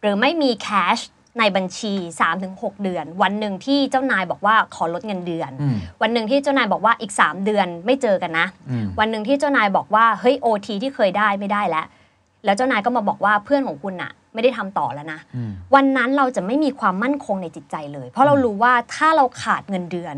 [0.02, 0.98] หรือไม่มีแคช
[1.40, 1.94] ในบัญชี
[2.40, 11.86] 3-6 เดือน วันหนึ่งที่เจ้านายบอกว่าขอลดเงินเดือนอืมวันหนึ่งที่เจ้านายบอกว่าอีก 3 เดือนไม่เจอกันนะอืมวันหนึ่งที่เจ้านายบอกว่าเฮ้ยโอทีที่เคยได้ไม่ได้แล้ว
[12.46, 20.16] แล้วเจ้านายก็มาบอกว่าเพื่อนของคุณอะไม่ได้ทำต่อแล้วนะอืมวันนั้นเราจะไม่มีความมั่นคงในจิตใจเลย เพราะเรารู้ว่าถ้าเราขาดเงินเดือน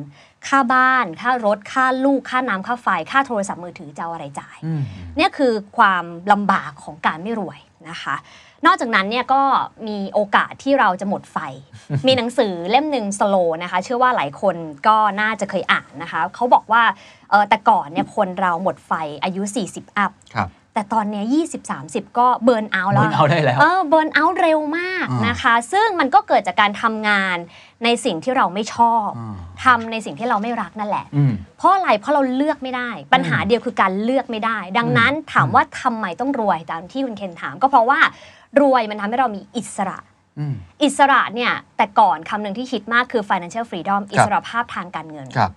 [0.47, 4.81] ค่าบ้าน ค่ารถ ค่าลูก ค่าน้ำค่าไฟ ค่าโทรศัพท์มือถือจะเอาอะไรจ่ายอืม
[5.17, 7.59] เนี่ยคือความลำบากของการไม่รวย
[7.89, 8.15] นะคะ
[8.65, 9.41] นอกจากนั้นเนี่ยก็
[9.87, 11.37] มีโอกาสที่เราจะหมดไฟ
[12.07, 14.55] มีหนังสือเล่มหนึ่งสโลนะคะ เชื่อว่าหลายคน
[14.87, 16.83] ก็น่าจะเคยอ่านนะคะ เขาบอกว่า
[17.29, 18.91] เออแต่ก่อนเนี่ยคนเราหมดไฟ
[19.23, 27.37] อายุ 40 อัพครับแต่ตอนเนี้ย20 30ก็เบิร์นเอาท์แล้ว burn out ได้แล้วเออเบิร์นเอาท์เร็วมากอ่านนะคะ ซึ่งมันก็เกิดจากการทำงาน
[27.83, 37.99] ในสิ่งที่เราไม่ชอบอ่าทำในสิ่งที่เราไม่รักนั่นแหละอืมเพราะอะไรเพราะเราเลือกไม่ได้ ปัญหาเดียวคือการเลือกไม่ได้ ดังนั้นถามว่าทำไมต้องรวยตามที่คุณเคนถาม ก็เพราะว่า
[38.61, 39.97] รวยมันทำให้เรามีอิสระ
[40.39, 40.53] อืม
[40.83, 45.51] อิสระเนี่ยแต่ก่อนคำหนึ่งที่คิดมากคือ financial freedom อิสระภาพทางการเงินครับ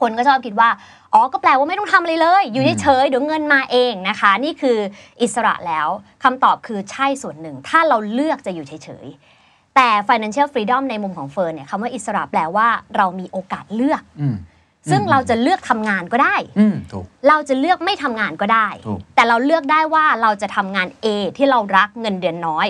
[0.00, 0.68] คนก็ชอบคิดว่า
[1.12, 4.78] อ๋อ ก็แปลว่าไม่ต้องทำอะไรเลย อยู่เฉยๆเดี๋ยวเงินมาเองนะคะ นี่คือ
[5.22, 5.88] อิสระแล้ว
[6.24, 8.72] คำตอบคือใช่ส่วนหนึ่ง ถ้าเราเลือกจะอยู่เฉ
[9.04, 14.36] ยๆแต่ financial freedom ในมุมของเฟิร์นเนี่ยคำว่าอิสระแปลว่าเรามีโอกาสเลือกอืม
[14.90, 22.66] ซึ่งเราจะเลือกทำงานก็ได้อืมถูกเราจะเลือกไม่ทำงานก็ได้ถูกแต่เราเลือกได้ว่าเราจะทำงาน A ที่เรารักเงินเดือนน้อย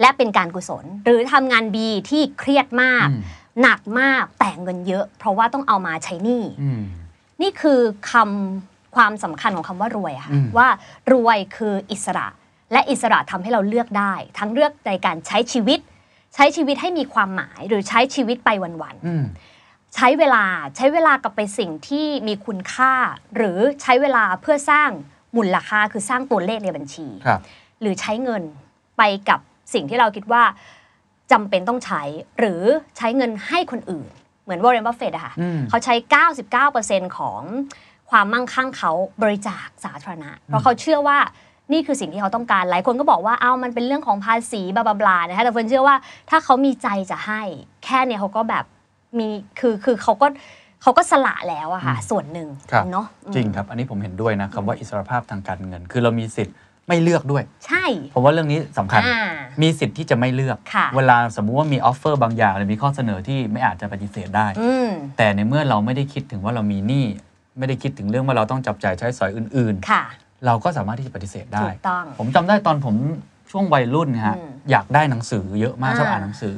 [0.00, 1.76] และเป็นการกุศล หรือทำงาน B
[2.10, 3.22] ที่เครียดมากอืม
[3.62, 6.80] หนักมากแต่เงินเยอะ เพราะว่าต้องเอามาใช้หนี้อืม
[7.42, 10.68] นี่คือคำความสำคัญของคำว่ารวยอะค่ะอืมว่า
[11.12, 12.26] รวยคืออิสระ
[12.72, 15.80] และอิสระทำให้เราเลือกได้ ทั้งเลือกในการใช้ชีวิต
[16.34, 19.24] ใช้ชีวิตให้มีความหมายหรือใช้ชีวิตไปวันๆอืม
[19.94, 20.44] ใช้เวลา
[20.76, 22.92] ใช้เวลากับไปสิ่งที่มีคุณค่า
[23.36, 24.90] หรือใช้เวลาเพื่อสร้าง
[25.36, 27.40] มูลค่าคือสร้างตัวเลขในบัญชีครับ
[27.80, 28.42] หรือใช้เงิน
[28.98, 29.40] ไปกับ
[29.74, 30.42] สิ่งที่เราคิดว่า
[31.32, 32.02] จำเป็นต้องใช้
[32.38, 32.62] หรือ
[32.96, 34.06] ใช้เงินให้คนอื่น
[34.44, 35.94] เหมือนวอร์เรนบัฟเฟตอะค่ะอืมเขาใช้
[36.54, 37.40] 99%ของ
[38.10, 38.92] ความมั่งคั่งเขา
[39.22, 41.18] บริจาคสาธารณะ เพราะเขาเชื่อว่า
[41.72, 45.96] นี่คือสิ่งที่เขาต้องการ หลายคนก็บอกว่า เอามันเป็นเรื่องของภาษี blah blah blah นะคะแต่เฟิร์นเชื่อว่า
[46.30, 47.42] ถ้าเขามีใจจะให้
[47.84, 48.64] แค่เนี่ยเขาก็แบบ
[49.18, 49.28] มี
[49.60, 50.26] คือคือเขาก็
[50.82, 56.56] เขาก็สละแล้วอะค่ะส่วนหนึ่งครับเนาะอืมจริงครับอันนี้ผมเห็นด้วยนะคำว่าอิสรภาพทางการเงิน คือเรามีสิทธิ์
[56.88, 57.84] ไม่เลือกด้วย ใช่
[58.14, 59.22] ผมว่าเรื่องนี้สำคัญอ่า
[59.62, 67.06] มีสิทธิ์ที่จะไม่เลือกค่ะเวลาสมมุติว่ามี offer บางอย่างหรือมีข้อเสนอที่ไม่อาจจะปฏิเสธได้อืมแต่ในเมื่อเราไม่ได้คิดถึงว่าเรามีหนี้
[67.58, 72.94] ไม่ได้คิดถึงเรื่องว่าเราต้องจับจ่ายใช้สอยอื่นค่ะๆเราก็สามารถที่จะปฏิเสธได้ถูกต้องผมจำได้ตอนผม
[73.50, 76.56] ช่วงวัยรุ่นนะฮะอืมอยากได้หนังสือเยอะมากอ่าชอบอ่านหนังสือ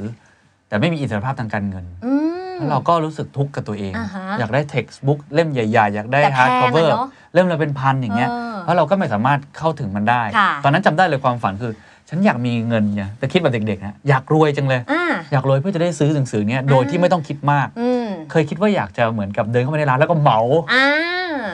[0.69, 11.73] แต่ไม่มีอิสรภาพทางการเงินอืม แล้วเราก็รู้สึกทุกข์กับตัวเองอ่าฮะอยากได้ textbook เล่มใหญ่ ๆ อยากได้แต่แพง hard cover อะเนอะเล่มละเป็นพันอย่างเงี้ยเออเพราะเราก็ไม่สามารถเข้าถึงมันได้ค่ะตอนนั้นจำได้เลยความฝันคือ
[12.09, 20.41] ฉันอยากมีเงินเนี่ยแต่คิดแบบเด็กๆนะอยากรวยจังเลยอ่าอยากรวยเพื่อจะได้ซื้อหนังสือเนี้ยโดยที่ไม่ต้องคิดมากอืมเคยคิดว่าอยากจะเหมือนกับเดินเข้าไปในร้านแล้วก็เหมา
[20.73, 20.87] อ่า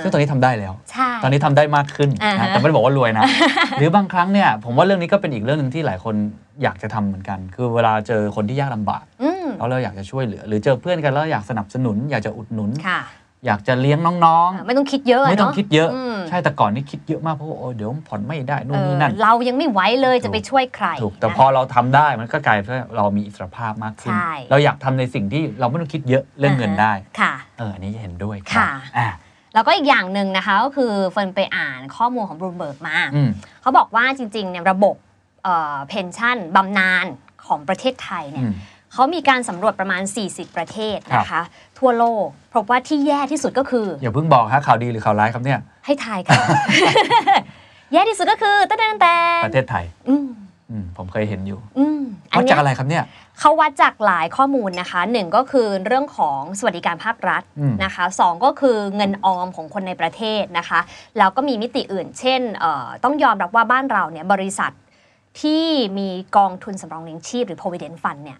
[0.06, 3.24] ซึ่งตอนนี้ทำได้แล้วใช่ตอนนี้ทำได้มากขึ้นอ่าฮะนะแต่ไม่ได้บอกว่ารวยนะ
[3.78, 6.14] หรือบางครั้งเนี่ยผมว่าเรื่องนี้ก็เป็นอีกเรื่องหนึ่งที่หลายคน
[6.62, 13.00] อยากจะทำเหมือนกัน คือเวลาเจอคนที่ยากลำบากอืมแล้วเราอยากจะช่วยเหลือ หรือเจอเพื่อนกันแล้วอยากสนับสนุน อยากจะอุดหนุนค่ะ
[13.46, 29.06] อยากจะเลี้ยงน้องอ่าาไม่ต้องคิดเยอะๆไม่ต้องเนะคิดเยอะมใใช่แต่ก่อนนี่คิดเยอะมากเพราะว่าโอ้เดี๋ยวผ่อนไม่ได้นู่นนี่นั่นเออเรายังไม่ไหวเลยจะไปช่วยใครถูกแต่นะพอเราทำได้มันก็กลายเป็นว่าเรามีอิสรภาพมากขึ้นใช่เราอยากทำในสิ่งที่เราไม่ต้องคิดเยอะเรื่องเงินได้ค่ะเอออันนี้เห็นด้วยครับค่ะอ่า
[29.56, 33.30] แล้วก็อีกอย่างหนึ่งนะคะก็คือเฟิร์นไปอ่านข้อมูลของบรูเบิร์กมาอืม
[33.62, 34.94] เขาบอกว่าจริงๆเนี่ยระบบ
[35.88, 37.06] เพนชั่นบำนาญ
[37.46, 38.54] ของประเทศไทยเนี่อืยม
[38.92, 41.42] เขามีการสำรวจประมาณ 40 ประเทศนะคะ
[41.78, 46.42] ทั่วโลกพบว่าที่แย่ที่สุดก็คือ อย่าเพิ่งบอกฮะข่าวดีหรือข่าวร้ายครับเนี่ย ให้ทายค่ะ
[47.92, 49.14] แย่ที่สุดก็คือตั้งแต่ตั้งแต่
[49.46, 50.26] ประเทศไทยอืม
[50.70, 53.04] อืมผมเคยเห็นอยู่อืมอันวัดเนี้จากยอะไรครับเนี่ย
[53.38, 60.80] เขาวัดจากหลายข้อมูลนะคะหนึ่งก็คือเรื่องของสวัสดิการภาครัฐอืมนะคะสองก็คือเงินออมของคนในประเทศนะคะ
[61.18, 64.72] แล้วก็มีมิติอื่น เช่นเอ่อต้องยอมรับว่าบ้านเราเนี่ยบริษัท
[65.40, 65.66] ที่
[65.98, 68.38] มีกองทุนสำรองเลี้ยงชีพหรือ provident fund เนี่ย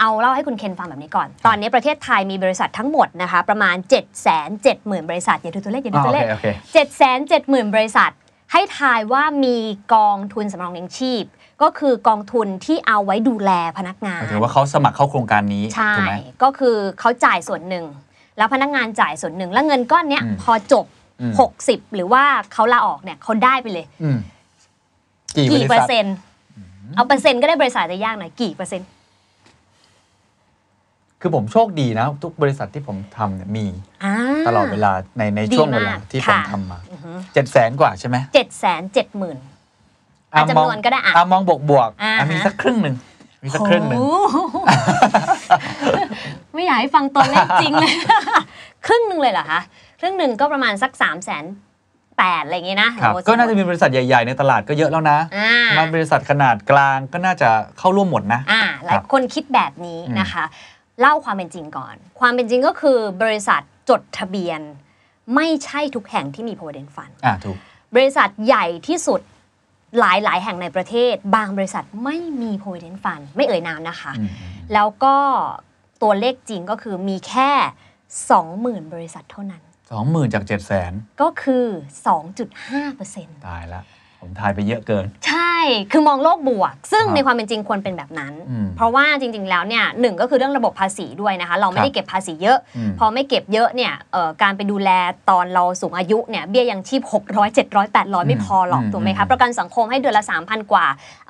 [0.00, 7.74] เอาเล่าให้คุณเคนฟังแบบนี้ก่อน ตอนนี้ประเทศไทยมีบริษัททั้งหมดนะคะประมาณ 7 7 0 0 0 0 บริษัท อย่าดูตัวเลขอย่าดูอ่าตัโอวเลเคขโอเค7 7 0 0 0 0
[7.74, 8.10] บริษัท
[8.52, 9.56] ให้ทายว่ามี
[9.94, 11.24] กองทุนสำรองเลี้ยงชีพ
[11.62, 17.84] ก็คือกองทุนที่เอาไว้ดูแลพนักงาหนมายถึงว่าเขาสมัครเข้าโครงการนี้ใช่ถูกไหมก็คือเขาจ่ายส่วนหนึ่ง
[18.36, 20.86] แล้วพนักงานจ่ายส่วนหนึ่ง แล้วเงินก้อนเนี้ยอืมพอจบ
[21.20, 21.32] อืม
[21.64, 24.18] 60 หรือว่าเขาลาออกเนี่ยเขาได้ไปเลยอืม
[25.36, 26.16] กี่บกี่ริเปอษัทร์เซ็นต์
[26.96, 28.88] เอาเปอร์เซ็นต์ก็ได้บริษัทจะยากหน่อยกี่เปอร์เซ็นต์
[31.20, 33.66] คือผมโชคดีนะ ทุกบริษัทที่ผมทำเนี่ยมี
[34.04, 34.14] อ่า
[34.48, 36.78] ตลอดเวลาในในดีช่วงเวลามากที่ผมค่ะทำมา
[37.34, 39.55] เจ็ดแสนกว่าใช่ไหมเจ็ดแสนเจ็ดหมื่นอะ
[40.50, 42.94] จำนวนก็ได้อะอะมองบวกบวกๆอ่าอะมีฮะสักครึ่งหนึ่ง
[43.42, 44.36] มีสักครึ่งหนึ่งโอ้โห
[46.54, 47.92] ไม่อยากให้ฟังตัวเลขจริงเลย
[48.86, 49.60] ครึ่งหนึ่งเลยเหรอคะ
[50.00, 51.44] ครึ่งหนึ่งก็ประมาณสัก3ามแสน
[51.96, 60.44] 8อะไรอย่างงี้นะครับโอ้ก็น่าจะมีบริษัทใหญ่ ๆ ในตลาดก็เยอะแล้วนะอ่ามาบริษัทขนาดกลางก็น่าจะเข้าร่วมหมดนะอ่าหลายคนคิดแบบนี้นะคะ
[61.00, 64.60] เล่าความเป็นจริงก่อน ความเป็นจริงก็คือบริษัทจดทะเบียน
[65.34, 67.56] ไม่ใช่ทุกแห่งที่มี provident fund อ่าถูก
[67.96, 69.20] บริษัทใหญ่ที่สุด
[70.00, 74.28] หลายหลายๆแห่งในประเทศ บางบริษัทไม่มี provident fund ไม่เอ่ยนามนะคะอืม
[74.74, 75.16] แล้วก็
[76.02, 77.50] ตัวเลขจริงก็คือมีแค่
[78.22, 81.66] 20,000 บริษัทเท่านั้นสองหมื่นจากเจ็ดแสนก็คือ
[82.54, 83.84] 2.5%ตายแล้ว
[84.20, 85.52] ผมทายไปเยอะเกิน ใช่
[85.92, 94.90] คือมองโลกบวก ซึ่งครับในความเป็นจริงควรเป็นแบบนั้นอืมเพราะว่าจริง ๆ แล้วเนี่ยหนึ่งก็คือเรื่องระบบภาษีด้วยนะคะ เราไม่ได้ครับเก็บภาษีเยอะอืมพอไม่เก็บเยอะเนี่ยเอ่อการไปดูแล
[95.30, 100.86] ตอนเราสูงอายุเนี่ยเบี้ยยังชีพ 600 700 800 ไม่พอหรอกอืมถูกไหมอืคะมประกันสังคมให้เดือนละ 3,000 กว่า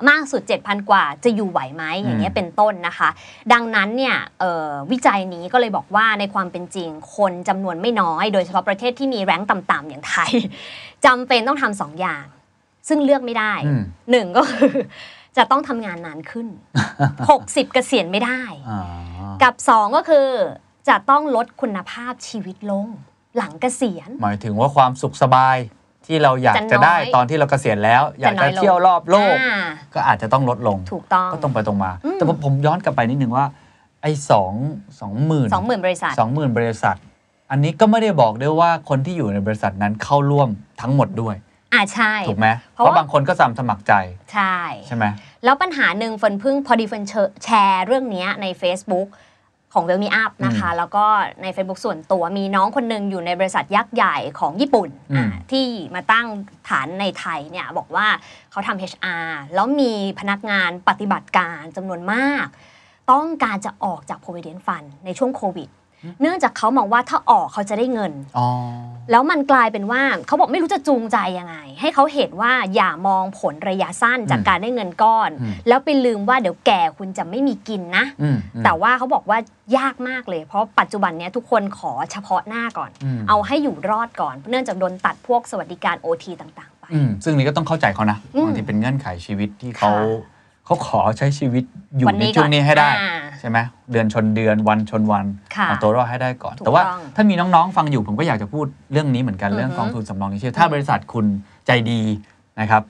[0.09, 3.09] มากสุด 7,000 กว่า จะอยู่ไหวไหมอย่างเงี้ยอืมเป็นต้นนะคะ
[3.53, 10.31] ดังนั้นเนี่ยเอ่อวิจัยนี้ก็เลยบอกว่าในความเป็นจริงคนจำนวนไม่น้อย โดยเฉพาะประเทศที่มีแรงค์ต่ำๆอย่างไทย
[11.05, 12.25] จำเป็นต้องทำสองอย่าง
[12.87, 14.73] ซึ่งเลือกไม่ได้อืมหนึ่งก็คือ
[15.37, 16.47] จะต้องทำงานนานขึ้น
[17.11, 18.81] 60 เกษียณไม่ได้อ่า
[19.43, 20.27] กับ 2 ก็คือ
[20.89, 22.87] จะต้องลดคุณภาพชีวิตลง
[23.37, 25.57] หลังเกษียณ หมายถึงว่าความสุขสบาย
[26.05, 29.59] ที่เราอยากจะน้อยจะได้ตอนที่เราเกษียณแล้ว อยากจะน้จะอยลงเที่ยวรอบโลกอ่า
[29.93, 33.45] ก็อาจจะต้องลดลงถูกต้องก็ตรงไปตรงมาอืมแต่ผมผมย้อนกลับไปนิดนึงว่า
[34.01, 34.53] ไอ้สอง
[34.99, 36.97] สองหมื่นสองหมื่นบริษัทสองหมื่นบริษัท
[37.51, 40.49] อันนี้ก็ไม่ได้บอกด้วยว่าคนที่อยู่ในบริษัทนั้นเข้าร่วม
[40.81, 41.35] ทั้งหมดด้วย
[41.73, 43.93] อ่าใช่ถูกไหมเพเพราะราะว่าบางคนก็สามสมัครใจ
[44.33, 45.05] ใช่ใช่ไหม
[45.43, 47.03] แล้วปัญหาหนึ่งเฟิร์นเพึ่งพอดีเฟิร์น
[47.43, 49.07] แชร์เรื่องเนี้ยใน Facebook
[49.73, 51.05] ของ Wealth Me Up นะคะ แล้วก็
[51.43, 56.27] ใน Facebook ส่วนตัวมีน้องคนหนึ่งอยู่ในบริษัทยักษ์ใหญ่ของญี่ปุ่นอืมอ่าที่มาตั้ง
[56.69, 58.07] ฐานในไทยเนี่ยบอกว่า
[58.51, 62.45] เขาทำ HR แล้วมีพนักงานปฏิบัติการจำนวนมาก
[63.11, 65.69] ต้องการจะออกจาก provident fund ในช่วงโควิด
[66.21, 68.47] เนื่องจากเขามองว่าถ้าออกเขาจะได้เงินอ๋อ
[69.11, 79.37] แล้วมันกลายเป็นว่าเขาบอกไม่รู้จะจูงใจยังไง ให้เขาเห็นว่าอย่ามองผลระยะสั้นจากอืมการได้เงินก้อนอืมแล้วไปลืมว่าเดี๋ยวแก่คุณจะไม่มีกินนะอืมอืมแต่ว่าเขาบอกว่า
[79.77, 90.36] ยากมากเลย เพราะปัจจุบันเนี้ยทุกคนขอเฉพาะหน้าก่อนอืมเอาให้อยู่รอดก่อน เนื่องจากโดนตัดพวกสวัสดิการ OT ต่างๆ ไปอืมซึ่งนี่ก็ต้องเข้าใจเขานะอืมบางทีเป็นเงื่อนไขชีวิตที่เขาค่ะ
[90.67, 91.63] เขาขอใช้ชีวิต
[91.97, 93.57] อยู่วันในนี้ช่วงนี้ให้ได้ก่อนอ่าใช่ไหม
[93.91, 95.25] เดือนชนเดือนวันชนวัน
[95.55, 101.25] ค่ะเอาตัวรอดให้ได้ก่อนถูกแต่ว่าต้องถ้ามีน้องๆฟังอยู่ผมก็อยากจะพูดเรื่องนี้เหมือนกันอือฮึเรื่องกองทุนสำรองเลี้ยงชีพถ้าบริษัทคุณ
[101.67, 102.01] ใจดี
[102.59, 102.83] นะครับ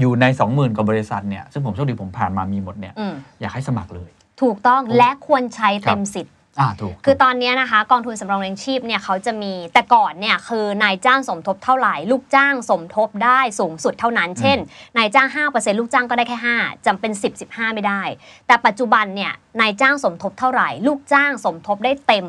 [0.00, 4.10] อยู่ใน 20,000กว่าบริษัทเนี่ยซึ่งผมโชคดีผมผ่านมามีหมดเนี่ยอืมอยากให้สมัครเลย
[4.42, 14.58] ถูกต้องและควรใช้เต็มครับสิทธิ์ อ่าถูก คือตอนเนี้ยนะคะกองทุนสำรองเลี้ยงชีพเนี่ยเขาจะมีแต่ก่อนเนี่ยคือนายจ้างสมทบเท่าไหร่ ลูกจ้างสมทบได้สูงสุดเท่านั้น เช่น
[14.96, 18.02] นายจ้าง 5%ลูกจ้างก็ได้แค่ 5จำเป็น 10 15 ไม่ได้
[18.46, 22.24] แต่ปัจจุบันเนี่ยนายจ้างสมทบเท่าไหร่ ลูกจ้างสมทบได้เต็ม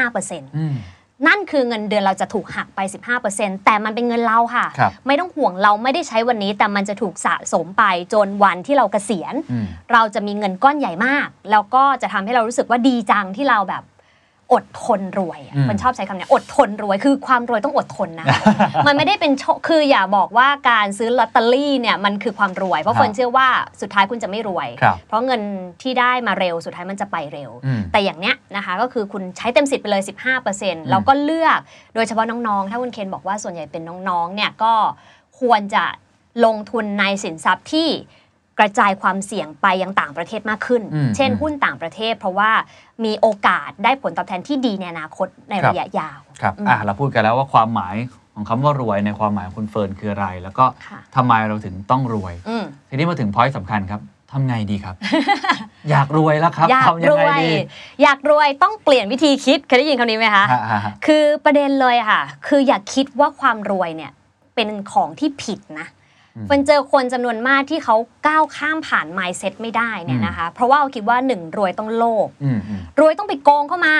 [0.00, 0.74] 15%อืม
[1.26, 2.80] นั่นคือเงินเดือนเราจะถูกหักไป
[3.22, 13.82] 15%แต่มันเป็นเงินเราค่ะครับไม่ต้องห่วงเราไม่ได้ใช้วันนี้ แต่มันจะถูกสะสมไปจนวันที่เราเกษียณอืมเราจะมีเงินก้อนใหญ่มาก แล้วก็จะทำให้เรารู้สึกว่าดีจังที่เราแบบ
[14.52, 18.26] อดทนรวยอะอืมคนชอบใช้คำเนี้ยอดทนรวยคือความรวยต้องอดทนนะ
[18.86, 23.48] มันไม่ได้เป็นโชคืออย่าบอกว่าการซื้อลอตเตอรี่เนี่ยมันคือความรวย เพราะครับคนเชื่อว่า
[23.80, 25.42] สุดท้ายคุณจะไม่รวยครับเพราะเงิน
[25.82, 30.02] ที่ได้มาเร็วสุดท้ายมันจะไปเร็วอืมแต่อย่างเนี้ยนะคะก็คือคุณใช้เต็มสิทธิ์ไปเลย
[30.46, 31.58] 15%แล้วก็เลือก
[31.94, 34.72] โดยเฉพาะน้องๆ ถ้าคุณเคนบอกว่าส่วนใหญ่เป็นน้องๆเนี่ยก็
[35.40, 35.84] ควรจะ
[36.44, 37.88] ลงทุนในสินทรัพย์ที่
[38.58, 42.50] กระจายความเสี่ยงไปยังต่างประเทศมากขึ้นอืมเช่นอืมหุ้นต่างประเทศ เพราะว่า
[43.04, 47.96] มีโอกาสได้ผลตอบแทนที่ดีในอนาคตในครับระยะยาว ครับอืมอะเราพูดกันแล้วว่าความหมาย
[48.34, 54.00] ของคำว่ารวยในความหมายของคุณเฟิร์นคืออะไร แล้วก็ค่ะทำไมเราถึงต้องรวยอืมทีนี้มาถึงพอยต์สำคัญครับ
[54.32, 54.96] ทำไงดีครับ
[55.90, 57.52] อยากรวยแล้วครับอยากทำยัรงไงวยดี
[58.02, 64.12] อยากรวยต้องเปลี่ยนวิธีคิดเคยได้ยินคำนี้ไหมคะฮะฮะฮะคือประเด็นเลยอะค่ะ คืออย่าคิดว่าความรวยเนี่ย
[64.54, 66.03] เป็นของที่ผิดนะอืม
[66.46, 73.96] เฟิร์นเจอคนจำนวนมากที่เขาก้าวข้ามผ่าน mindset ไม่ได้เนี่ยนะคะ เพราะว่าเขาคิดว่าหนึ่งรวยต้องโลภอืมอืมรวยต้องไปโกงเข้ามา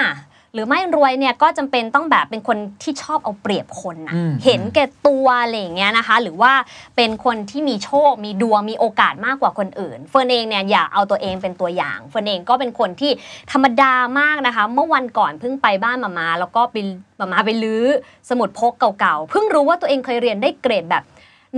[0.57, 6.53] หรือไม่รวยเนี่ยก็จำเป็นต้องแบบเป็นคนที่ชอบเอาเปรียบคนนะอืมเห็นแก่ตัวอะไรอย่างเงี้ยนะคะ หรือว่า
[6.97, 13.11] เป็นคนที่มีโชค มีดวงมีโอกาสมากกว่าคนอื่น เฟิร์นเองเนี่ยอยากเอาตัวเองเป็นตัวอย่าง เฟิร์นเองก็เป็นคนที่
[13.53, 16.77] ธรรมดามากนะคะ เมื่อวันก่อนเพิ่งไปบ้านมามาแล้วก็ไป
[17.20, 17.85] มามาไปลื้อ
[18.31, 21.05] สมุดพกเก่าๆเพิ่งรู้ว่าตัวเองเคยเรียนได้เกรดแบบ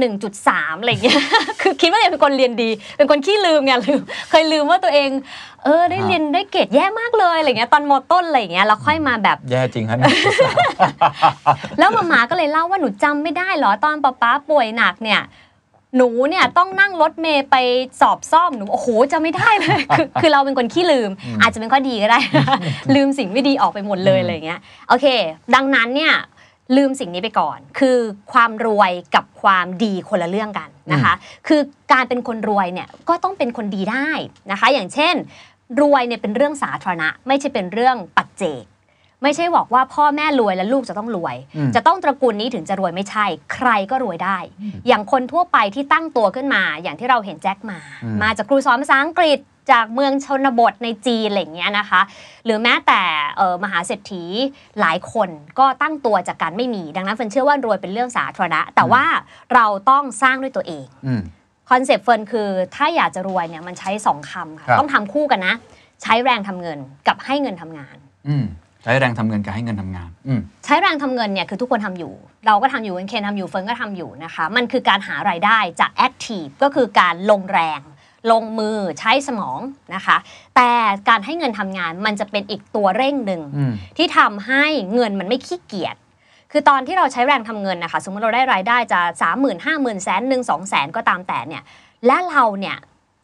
[0.04, 1.20] 1.3อะไรอย่างเงี้ย
[1.60, 5.10] คือคิดว่าตัวเองเป็นคนเรียนดี เป็นคนขี้ลืมไงลืม เคยลืมว่าตัวเอง
[5.64, 9.98] เออได้เรียนได้เกรดแย่มากเลยอะไรเงี้ยตอนมต้นอะไรอย่างเงี้ยแล้วค่อยมาแบบ แย่จริงฮะ
[11.78, 15.22] แล้วมาม่าก็เลยเล่าว่าหนูจำไม่ได้เหรอตอนป๊าป๊าป่วยหนักเนี่ย
[15.96, 17.56] หนูเนี่ยต้องนั่งรถเมย์ไป
[18.00, 22.20] สอบซ่อมหนูโอ้โหจำไม่ได้เลยคือคือเราเป็นคนขี้ลืมอืม อาจจะเป็นข้อดีก็ได้
[22.94, 25.06] ลืมสิ่งไม่ดีออกไปหมดเลยอะไรอย่างเงี้ยโอเค
[25.54, 26.14] ดังนั้นเนี่ย
[26.76, 27.98] ลืมสิ่งนี้ไปก่อน คือ
[28.32, 31.14] ความรวยกับความดีคนละเรื่องกันนะคะ
[31.48, 31.60] คือ
[31.92, 34.10] การเป็นคนรวยเนี่ยก็ต้องเป็นคนดีได้
[34.50, 35.14] นะคะ อย่างเช่น
[35.80, 38.64] รวยเนี่ยเป็นเรื่องสาธารณะ ไม่ใช่เป็นเรื่องปัจเจก
[39.22, 44.38] ไม่ใช่บอกว่าพ่อแม่รวยแล้วลูกจะต้องรวยอืมจะต้องตระกูลนี้ถึงจะรวยไม่ใช่ ใครก็รวยได้
[44.86, 49.38] อย่างคนทั่วไปที่ตั้งตัวขึ้นมา อย่างที่เราเห็นแจ็คหม่าอืมมาจากครูสอนภาษาอังกฤษ
[49.70, 52.00] จากเมืองชนบทในจีนอะไรอย่างเงี้ยนะคะ
[52.44, 53.02] หรือแม้แต่
[53.36, 54.24] เอ่อมหาเศรษฐี
[54.80, 59.04] หลายคนก็ตั้งตัวจากการไม่มี ดังนั้นเฟิร์นเชื่อว่ารวยเป็นเรื่องสาธารณะ แต่ว่า
[59.54, 61.22] เราต้องสร้างด้วยตัวเองอืม
[61.70, 65.54] concept เฟิร์นคือถ้าอยากจะรวยเนี่ยมันใช้สองคำค่ะครับต้องทำคู่กันนะ
[66.02, 67.96] ใช้แรงทำเงินกับให้เงินทำงาน
[68.28, 68.46] อืม
[68.82, 72.12] ใช้แรงทำเงินกับให้เงินทำงานอืมใช้แรงทำเงินเนี่ยคือทุกคนทำอยู่
[72.46, 77.80] เราก็ทำอยู่เคนทำอยู่เฟิร์นก็ทำอยู่นะคะ มันคือการหารายได้จากแอคทีฟก็คือการลงแรง
[78.30, 79.60] ลงมือใช้สมอง
[79.94, 80.16] นะคะ
[80.56, 80.70] แต่
[81.08, 85.96] การให้เงินทำงานมันจะเป็นอีกตัวเร่งหนึ่งอืมที่ทำให้เงินมันไม่ขี้เกียจ
[86.52, 91.62] คือตอนที่เราใช้แรงทำเงินนะคะ สมมติเราได้รายได้จะสามหมื่นห้าหมื่นแสนหนึ่งสองแสนก็ตามแต่เนี่ย
[92.06, 92.76] และเราเนี่ย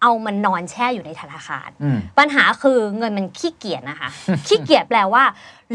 [0.02, 4.08] เอามันนอนแช่อยู่ในธนาคารอืมปัญหาคือเงินมันขี้เกียจนะคะ
[4.46, 5.24] ขี้เกียจแปลว่า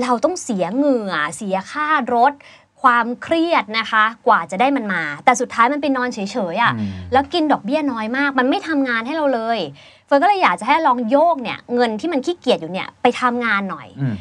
[0.02, 2.34] เราต้องเสียเหงื่อ เสียค่ารถ
[2.82, 9.60] ความเครียดนะคะ กว่าจะได้มันมา แต่สุดท้ายมันไปนอนเฉยๆอะ่ะอืมแล้วกินดอกเบี้ยน้อยมาก มันไม่ทำงานให้เราเลย
[10.06, 14.16] เฟิร์นก็เลยอยากจะให้ลองโยกเนี่ยเงินที่มันขี้เกียจอยู่เนี่ยไปทำงานหน่อยอืม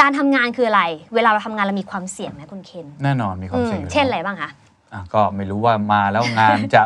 [0.00, 0.82] การทำงานคืออะไร
[1.14, 4.50] เวลาเราทำงานเรามีความเสี่ยงไหมคุณเคน แน่นอนมีความเสี่ยงอยู่อืมเช่นอะไรแล้วบ้างคะ
[4.92, 6.82] อะก็ไม่รู้ว่ามาแล้วงานจะ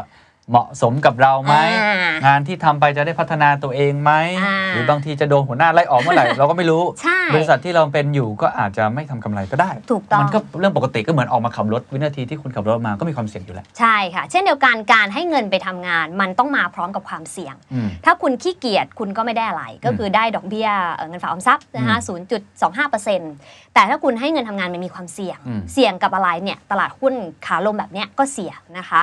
[0.50, 4.12] เหมาะสมกับเราไหม อ่างานที่ทำไปจะได้พัฒนาตัวเองไหม
[4.44, 21.96] อ่าหรือบางทีจะโดนหัวหน้าไล่ออกเมื่อไหร่ เราก็ไม่รู้ ใช่บริษัทที่เราเป็นอยู่ก็อาจจะไม่ทำกำไรก็ได้ ถูกต้อง มันก็เรื่องปกติก็เหมือนออกมาขับรถ วินาทีที่คุณขับรถมาก็มีความเสี่ยงอยู่แล้วใช่ค่ะ เช่นเดียวกันการให้เงินไปทำงาน มันต้องมาพร้อมกับความเสี่ยง อืม ถ้าคุณขี้เกียจคุณก็ไม่ได้อะไร ก็คือได้ดอกเบี้ยเอ่อเงินฝากออมทรัพย์นะคะ
[22.66, 27.14] 0.25%แต่ถ้าคุณให้เงินทำงานมันมีความเสี่ยง อืม เสี่ยงกับอะไรเนี่ยตลาดหุ้น
[27.46, 29.00] ขาลงแบบเนี้ยก็เสี่ยงนะคะ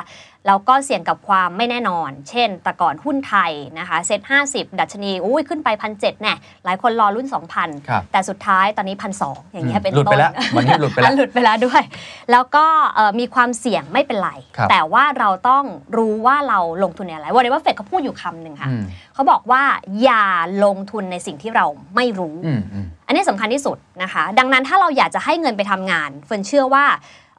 [0.47, 6.33] แล้วก็เสี่ยงกับความไม่แน่นอน เช่น แต่ก่อนหุ้นไทยนะคะเซ็ต50ดัชนีอุ้ยขึ้นไปพันเแน่
[6.65, 7.27] หลายคนรอรุ่น
[7.57, 11.83] 2,000ครับแต่สุดท้ายตอนนี้พันสอย่างเงี้ยเป็นหลุดต้ไปนแล้ววันนี้หลุดไปแล้วหลุดไปแล้วด้วย
[12.31, 15.63] แล้วก็เอ่อมีความเสี่ยงไม่เป็นไรครับแต่ว่าเราต้อง
[15.97, 19.61] รู้ว่าเราลงทุนในอะไรวันนี้ว่าเฟดเขาพูดอยู่คำหนึ่งค่ะอืมเขาบอกว่า
[20.03, 20.25] อย่า
[20.63, 26.85] ลงทุนในสิ่งที่เราไม่รู้อืมอืมอันนี้สำคัญที่สุดนะคะ ดังนั้นถ้าเราอยากจะให้เงินไปทำงานเฟิร์นเชื่อว่า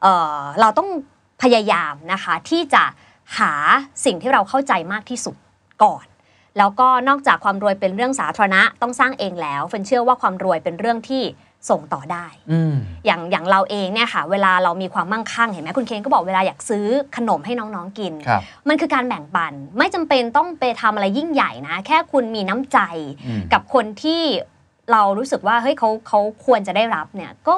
[0.01, 0.89] เอ่อเราต้อง
[1.41, 2.83] พยายามนะคะที่จะ
[3.39, 3.53] หา
[4.05, 5.35] สิ่งที่เราเข้าใจมากที่สุด
[5.83, 6.05] ก่อน
[6.57, 11.23] แล้วก็นอกจากความรวยเป็นเรื่องสาธารณะต้องสร้างเองแล้วเฟิร์นเชื่อว่าความรวยเป็นเรื่องที่
[11.69, 16.85] ส่งต่อได้อืมอย่างอย่างเราเองเนี่ยค่ะ เวลาเรามีความมั่งคั่งเห็นไหมคุณเคนก็บอกเวลาอยากซื้อ
[17.17, 22.79] ขนมให้น้องๆกินครับมันคือการแบ่งปัน ไม่จำเป็นต้องไปทำอะไรยิ่งใหญ่นะ แค่คุณมีน้ำใจ
[23.25, 24.21] อืมกับคนที่
[24.91, 27.55] เรารู้สึกว่าเฮ้ยเขาเขาควรจะได้รับเนี่ยก็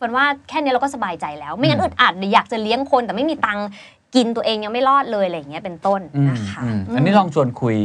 [0.00, 3.66] เป็นว่าแค่นี้เราก็สบายใจแล้ว ไม่งั้นอึดอัดหรืออยากจะเลี้ยงคนแต่ไม่มีตังค์
[4.14, 7.76] กินตัวเองยังไม่รอดเลยอะไรอย่างเงี้ยเป็นต้นอืมนะคะอืมมอันนี้ลองชวนคุย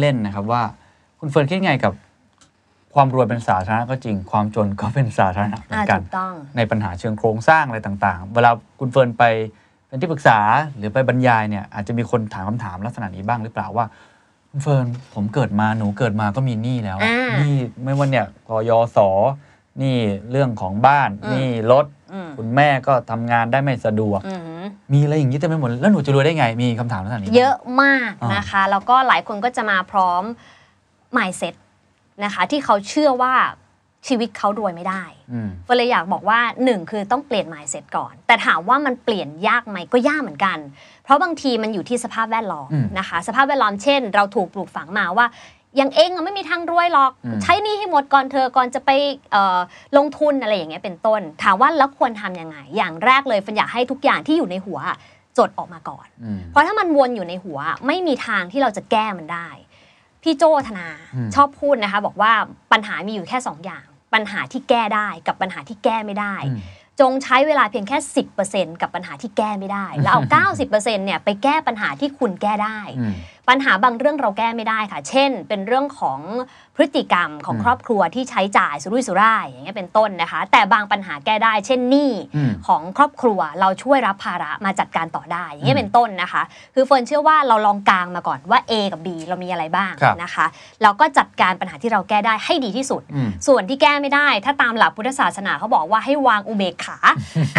[0.00, 0.62] เล่นๆนะครับว่า
[1.20, 1.92] คุณเฟิร์นคิดไงกับ
[2.94, 9.24] ความรวยเป็นสาธารณะก็จริง ความจนก็เป็นสาธารณะเหมืออ่านกันถูกต้องในปัญหาเชิงโครงสร้างอะไรต่างๆ เวลาคุณเฟิร์นไป
[9.86, 10.38] เป็นที่ปรึกษา
[10.76, 13.86] หรือไปบรรยายเนี่ยอาจจะมีคนถามคำถามลักษณะนี้บ้างหรือเปล่าว่า
[14.50, 18.98] คุณเฟิร์นผมเกิดมาหนูเกิดมาก็มีหนี้แล้วอ่าหนี้ไม่ว่าเนี่ยกยศ
[19.78, 19.98] หนี่
[20.30, 24.62] เรื่องของบ้านอืมหนี่รถอืมคุณแม่ก็ทำงานได้ไม่สะดวกอือหือ
[24.92, 30.22] มีอะไรอย่างนี้เต็มไปหมดแล้วหนูจะรวยได้ไงมีคำถามลักษณะนี้ไหมเยอะมากอ่านนะคะ แล้วก็หลายคนก็จะมาพร้อม
[31.16, 31.54] mindset
[32.24, 33.34] นะคะ ที่เขาเชื่อว่า
[34.08, 40.58] ชีวิตเขารวยไม่ได้อืมก็เลยอยากบอกว่าหนึ่งคือต้องเปลี่ยน mindset ก่อน แต่ถามว่ามันเปลี่ยนยากไหมก็ยากเหมือนกัน
[41.04, 45.26] เพราะบางทีมันอยู่ที่สภาพแวดล้อมอืมนะคะ สภาพแวดล้อมเช่น เราถูกปลูกฝังมาว่า
[45.78, 48.90] อย่างเองอะไม่มีทางรวยหรอกอืมใช้หนี่ให้หมดก่อนเธอก่อนจะไป
[49.32, 49.58] เอ่อ
[49.96, 54.78] ลงทุนอะไรอย่างเงี้ยเป็นต้น ถามว่าแล้วควรทำยังไง อย่างแรกเลยฟันอยากให้ทุกอย่างที่อยู่ในหัว
[55.38, 59.48] จดออกมาก่อนอืมเพราะถ้ามันวนอยู่ในหัวไม่มีทางที่เราจะแก้มันได้
[60.22, 62.32] พี่โจธนาอืมชอบพูดนะคะ บอกว่า
[62.72, 66.60] ปัญหามีอยู่แค่2อย่าง ปัญหาที่แก้ได้กับปัญหาที่แก้ไม่ได้อืม
[67.02, 67.98] จงใช้เวลาเพียงแค่
[68.44, 73.14] 10%กับปัญหาที่แก้ไม่ได้ แล้วเอา 90%เนี่ยไปแก้ปัญหาที่คุณแก้ได้อืม
[73.48, 76.20] ปัญหาบางเรื่องเราแก้ไม่ได้ค่ะ เช่น เป็นเรื่องของ
[76.76, 86.42] พฤติกรรมของอืมครอบครัวที่ใช้จ่ายสุรุ่ยสุร่ายอย่างเงี้ยเป็นต้นนะคะ แต่บางปัญหาแก้ได้ เช่นหนี้อืมของครอบครัวเราช่วยรับภาระมาจัดการต่อได้ อย่างเงี้อืยมเป็นต้นนะคะ
[86.74, 90.46] คือเฟิร์นเชื่อว่าเราลองกลางมาก่อนว่า A กับ B เรามีอะไรบ้างครับนะคะ
[90.82, 96.98] เราก็จัดการปัญหาที่เราแก้ได้ให้ดีที่สุดอืมส่วนที่แก้ไม่ได้ ถ้าตามหลักพุทธศาสนาเขาบอกว่าให้วางอุเบกขา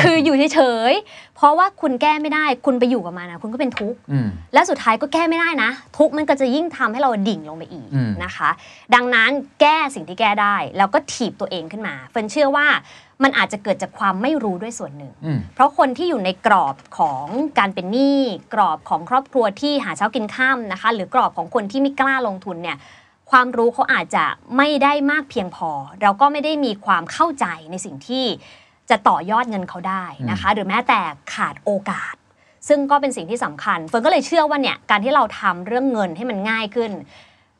[0.01, 0.59] คืออยู่เฉ
[0.91, 8.49] ยๆ เพราะว่าคุณแก้ไม่ได้คุณไปอยู่กับมันนะคุณก็เป็นทุกข์อืมและสุดท้ายก็แก้ไม่ได้นะ ทุกข์มันก็จะยิ่งทำให้เราดิ่งลงไปอีกอืมนะคะ
[8.95, 9.29] ดังนั้น
[9.61, 12.67] แก้สิ่งที่แก้ได้ แล้วก็ถีบตัวเองขึ้นมาเฟิร์นเชื่อว่า
[13.23, 17.25] มันอาจจะเกิดจากความไม่รู้ด้วยส่วนหนึ่งอืมเพราะคนที่อยู่ในกรอบของ
[17.59, 18.19] การเป็นหนี้
[18.53, 22.77] กรอบของครอบครัวที่หาเช้ากินข้ามนะคะ หรือกรอบของคนที่ไม่กล้าลงทุนเนี่ย
[23.31, 24.25] ความรู้เขาอาจจะ
[24.57, 25.69] ไม่ได้มากเพียงพอ
[26.01, 28.25] เราก็ไม่ได้มีความเข้าใจในสิ่งที่
[28.89, 30.99] จะต่อยอดเงินเขาได้นะคะ หรือแม้แต่
[31.33, 32.15] ขาดโอกาส
[32.67, 36.91] ซึ่งก็เป็นสิ่งที่สำคัญเฟิร์นก็เลยเชื่อว่าเนี่ยการที่เราทำเรื่องเงินให้มันง่ายขึ้น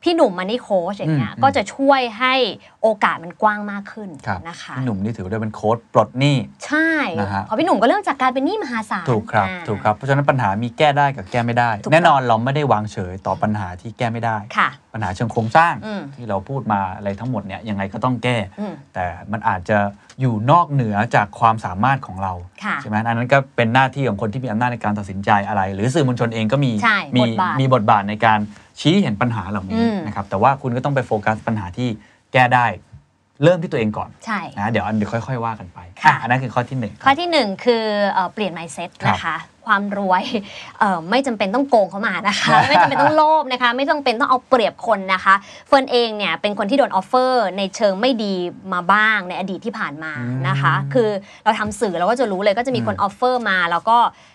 [0.02, 2.34] พี่หนุ่มมันนี่โค้ชอย่างเงี้ยอืมก็จะช่วยให้
[2.82, 6.36] โอกาสมันกว้างมากขึ้นครับนะคะพี่หนุ่มนี่ถือว่าเป็นโค้ดปลดหนี้
[6.66, 19.78] ใช่นะฮะเพราะพี่หนุ่มก็เริ่มจากการเป็นหนี้มหาศาลถูกครับอ่าถูกครับเพราะฉะนั้นปัญหามีแก้ได้กับแก้ไม่ได้ถูกต้องแน่นอนเราไม่ได้วางเฉยต่อปัญหาที่แก้ไม่ได้ค่ะปัญหาเชิงโครงสร้างอืมที่เราพูดมาอะไรทั้งหมดเนี่ยยังไงก็ต้องแก้อืมแต่มันอาจจะ
[20.20, 22.32] อยู่นอกเหนือจากความสามารถของเรา
[22.64, 28.40] ค่ะใช่ไหมอันนั้นก็เป็นหน้าที่ของคนที่มีอำนาจในการตัดสินใจอะไร หรือสื่อมวลชนเองก็มีใช่มีบทบาทมีบทบาทในการ
[28.80, 31.88] ชี้เห็นปัญหาเหล่านี้อืมนะครับแต่ว่าคุณก็ต้องไปโฟกัสปัญหาที่
[32.32, 32.66] แก้ได้
[33.44, 40.24] เริ่มที่ตัวเองก่อนใช่นะเดี๋ยวอันเดี๋ยวค่อย ๆ ว่ากันไปค่ะอะอันนั้นคือข้อที่หนึ่งข้อที่หนึ่งคือเอ่อเปลี่ยน mindset ครับนะคะ ความรวย
[40.78, 45.34] เอ่อไม่จำเป็นต้องโกงเขามานะคะ ไม่จำเป็นต้องโลภนะคะ ไม่ต้องเป็นต้องเอาเปรียบคนนะคะ
[45.68, 48.34] เฟิร์นเองเนี่ยเป็นคนที่โดน offer ในเชิงไม่ดี
[48.72, 50.12] มาบ้างในอดีตที่ผ่านมา
[50.48, 51.08] นะคะ คือ
[51.44, 54.29] เราทำสื่อเราก็จะรู้เลยก็จะมีคน offer มา แล้วก็เอ่อ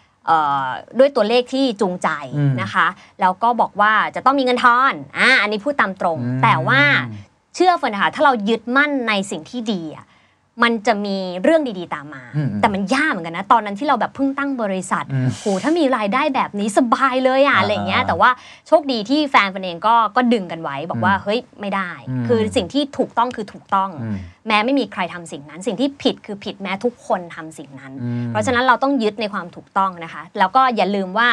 [1.00, 2.10] ด้วยตัวเลขที่จูงใจ
[2.62, 2.88] นะคะ
[3.22, 6.82] แล้วก็บอกว่าจะต้องมีเงินทอนอ่าอันนี้พูดตามตรง แต่ว่า
[7.56, 10.06] เชื่อเฟิร์นนะคะถ้าเรายึดมั่นในสิ่งที่ดีอะ
[10.64, 18.30] มันจะมีเรื่องดีๆตามมาอืมแต่มันยากเหมือนกันนะ ตอนนั้นที่เราแบบเพิ่งตั้งบริษัทอืมโหถ้ามีรายได้แบบนี้สบายเลยอะอ่าอะไรอย่างเงี้ย แต่ว่า
[18.68, 31.30] โชคดีที่แฟนเฟิร์นเองก็ก็ดึงกันไว้ บอกว่าอืมเฮ้ยไม่ได้อืมคือสิ่งที่ถูกต้องคือถูกต้องอืมแม้ไม่มีใครทำสิ่งนั้น สิ่งที่ผิดคือผิดแม้ทุกคนทำสิ่งนั้นอืมเพราะฉะนั้นเราต้องยึดในความถูกต้องนะคะ แล้วก็อย่าลืมว่า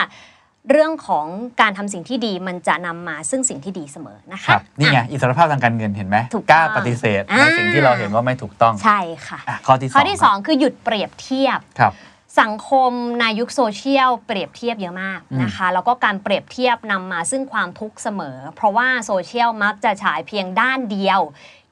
[0.71, 1.27] เรื่องของ
[1.61, 11.93] การทำสิ่งที่ดีมันจะนำมาซึ่งสิ่งที่ดีเสมอนะคครับนี่ไงอะอิอิสรภาพทางการเงินเห็นไหมถูกกล้าต้องปฏิเสธอ่าในสิ่งที่เราเห็นว่าไม่ถูกต้องใชค่ะอะข้อที่สองข้อที่ 2 คือหยุดเปรียบเทียบครับ
[12.41, 21.21] สังคมในยุคโซเชียลเปรียบเทียบเยอะมากนะคะ แล้วก็การเปรียบเทียบนำมาซึ่งความทุกข์เสมอ เพราะว่าโซเชียลมักจะฉายเพียงด้านเดียว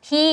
[0.08, 0.30] ที่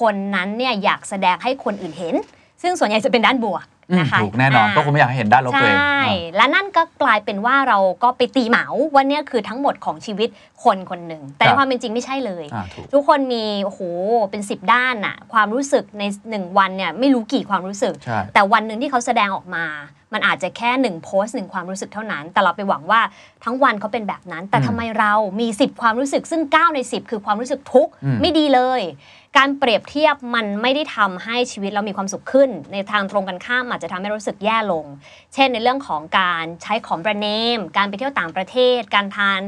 [0.00, 2.14] คนนั้นเนี่ยอยากแสดงให้คนอื่นเห็น
[2.62, 10.28] ซึ่งส่วนใหญ่จะเป็นด้านบวกอืม นะคะถูกแน่นอนก็คงไม่อยากให้เห็นด้านลบใชตัวเอง่อะและนั่นก็กลายเป็นว่าเราก็ไปตีเหมาว่าเนี่ยคือทั้งหมดของชีวิต
[10.64, 13.80] คนคนหนึ่ง แต่ครัในบความเป็นจริงไม่ใช่เลยอ่าถูกทุกคนมีโอ้โห
[14.30, 19.64] เป็น 10 ด้านอะความรู้สึกในหนึ่งวันเนี่ยไม่รู้กี่ความรู้สึกใช่แต่วันหนึ่งที่เขาแสดงออกมา
[20.12, 23.00] มันอาจจะแค่หนึ่งโพสต์หนึ่งความรู้สึกเท่านั้น แต่เราไปหวังว่า
[23.44, 28.82] ทั้งวันเขาเป็นแบบนั้น แต่อืมทำไมเรามี 10 ความรู้สึกซึ่ง 9 ใน 10 คือความรู้สึกทุกข์อืมไม่ดีเลย
[29.38, 34.86] การเปรียบเทียบมันไม่ได้ทำให้ชีวิตเรามีความสุขขึ้น ในทางตรงกันข้ามอาจจะทำให้รู้สึกแย่ลง
[35.34, 39.40] เช่นในเรื่องของการใช้ของแบรนด์เนม การไปเที่ยวต่างประเทศ การทาน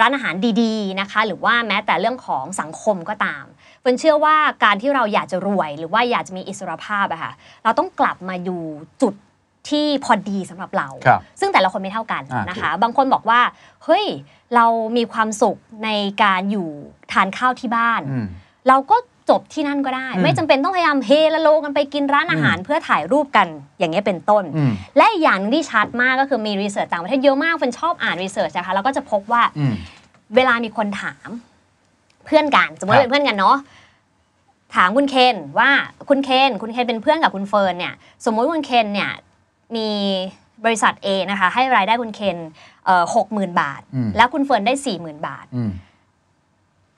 [0.00, 3.44] ร้านอาหารดีๆนะคะ หรือว่าแม้แต่เรื่องของสังคมก็ตาม
[3.80, 7.32] เฟิร์นเชื่อว่าการที่เราอยากจะรวย หรือว่าอยากจะมีอิสรภาพอะค่ะ
[7.64, 8.62] เราต้องกลับมาอยู่
[9.02, 9.14] จุด
[9.68, 13.40] ที่พอดีสำหรับเราครับซึ่งแต่ละคนไม่เท่ากันอ่านะคะ บางคนบอกว่า
[13.84, 14.04] เฮ้ย
[14.54, 15.90] เรามีความสุขใน
[16.22, 16.68] การอยู่
[17.12, 18.26] ทานข้าวที่บ้านอืม
[18.68, 18.96] เราก็
[19.30, 23.46] จบที่นั่นก็ได้อืมไม่จำเป็นต้องพยายามเฮละโลกันไปกินร้านอาหารอืมเพื่อถ่ายรูปกัน
[23.78, 29.74] อย่างเงี้ยเป็นต้นอืมและอีกอย่างหนึ่งที่ชัดมากก็คือมี research ต่างประเทศเยอะมากเฟิร์นชอบอ่าน research นะคะแล้วก็จะพบว่าอืม
[30.36, 31.28] เวลามีคนถาม
[32.24, 33.56] เพื่อนกัน สมมติครับเป็นเพื่อนกันเนาะ
[34.74, 35.70] ถามคุณเคนว่า
[36.08, 39.10] คุณเคนคุณเคนเป็นเพื่อนกับคุณเฟิร์นเนี่ย สมมติคุณเคนเนี่ย
[39.76, 39.88] มี
[40.64, 42.38] บริษัท A นะคะให้รายได้คุณเคน
[43.14, 45.70] หกหมื่นบาทอืมแล้วคุณเฟิร์นได้สี่หมื่นบาทอืม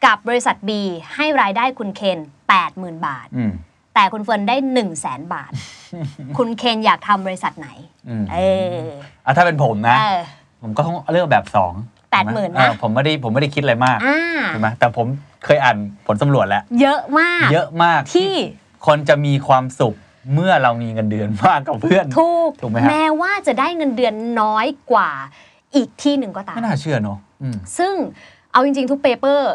[0.04, 0.70] กับบริษัท B
[1.14, 3.52] ให้รายได้คุณเคนแปดหมื่นบาทอืม
[3.94, 5.52] แต่คุณเฟิร์นได้หนึ่งแสนบาท
[6.38, 7.68] คุณเคนอยากทำบริษัทไหน
[8.08, 8.38] อืมเอ
[8.74, 8.76] เอ
[9.24, 10.20] อะถ้าเป็นผมนะเออ
[10.62, 11.72] ผมก็ต้องเลือกแบบสอง
[12.10, 15.06] แปดหมื่นนะเออผมไม่ได้ผมไม่ได้คิดอะไรมากอ่าใช่ไหมแต่ผม
[15.44, 18.32] เคยอ่านผลสำรวจแล้ว เยอะมาก เยเยอะมากที่
[18.86, 19.94] คนจะมีความสุข
[20.34, 25.10] เมื่อเรามีเงินเดือนมากกว่าเพื่อนถูกถูกไหมฮะแม้ว่าจะได้เงินเดือนน้อยกว่า
[25.76, 27.94] อีกที่หนึ่งก็ตามไม่น่าเชื่อเนอะอืมซึ่ง
[28.52, 29.52] เอาจริง ๆ ทุก paper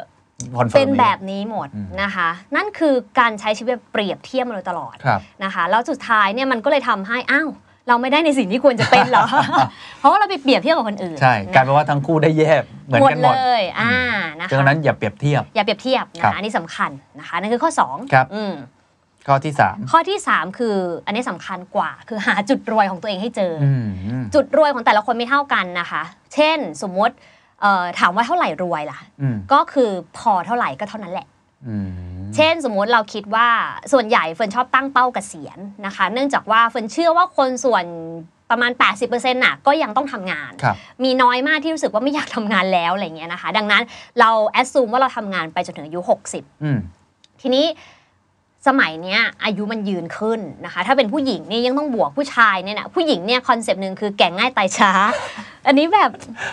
[0.57, 7.49] confirm เป็นแบบนี้หมดอืมนะคะ นั่นคือการใช้ชีวิตแบบเปรียบเทียบมาโดยตลอดครับนะคะแล้วสุดท้ายเนี่ยมันก็เลยทำให้อ้าว
[7.87, 9.25] เราไม่ได้ในสิ่งที่ควรจะเป็นเหรอ
[9.99, 12.51] เพราะว่าเราไปเปรียบเทียบกับคนอื่น ใช่ กลายเป็นว่าทั้งคู่ได้แย่
[12.85, 13.93] เหมือนกันหมดเลยอ่า
[14.39, 18.53] นะคะดังนั้นอย่าเปรียบเทียบ อย่าเปรียบเทียบครันะบอันนี้สำคัญนะคะนั่นคือข้อ2ครับอืม
[19.27, 23.71] ข้อที่สามข้อที่ 3 คืออันนี้สำคัญกว่า คือหาจุดรวยของตัวเองให้เจอออื
[24.21, 27.15] มจุดรวยของแต่ละคนไม่เท่ากันนะคะ เช่นสมมติ
[27.61, 31.27] เอ่อถามว่าเท่าไหร่รวยล่ะอืมก็คือพอเท่าไหร่ก็เท่านั้นแหละ
[31.67, 31.89] อืม
[32.35, 33.47] เช่นสมมุติเราคิดว่า
[33.91, 37.85] ส่วนใหญ่เฟิร์นชอบตั้งเป้าเกษียณนะคะ เนื่องจากว่าเฟิร์นเชื่อว่าคนส่วน
[38.51, 43.83] ประมาณ 80%น่ะก็ยังต้องทำงานครับมีน้อยมากที่รู้สึกว่าไม่อยากทำงานแล้วอะไรเงี้ยนะคะ ดังนั้น
[44.19, 45.99] เรา assume ว่าเราทำงานไปจนถึงอายุ
[46.31, 46.77] 60อืม
[47.41, 47.65] ทีนี้
[48.67, 54.91] สมัยเนี้ยอายุมันยืนขึ้นนะคะ ถ้าเป็นผู้หญิงนี่ยังต้องบวกผู้ชายเนี่ยนะผู้หญิงเนี่ย concept หนึ่งคือแก่ง่ายตายช้า
[55.67, 56.11] อันนี้แบบ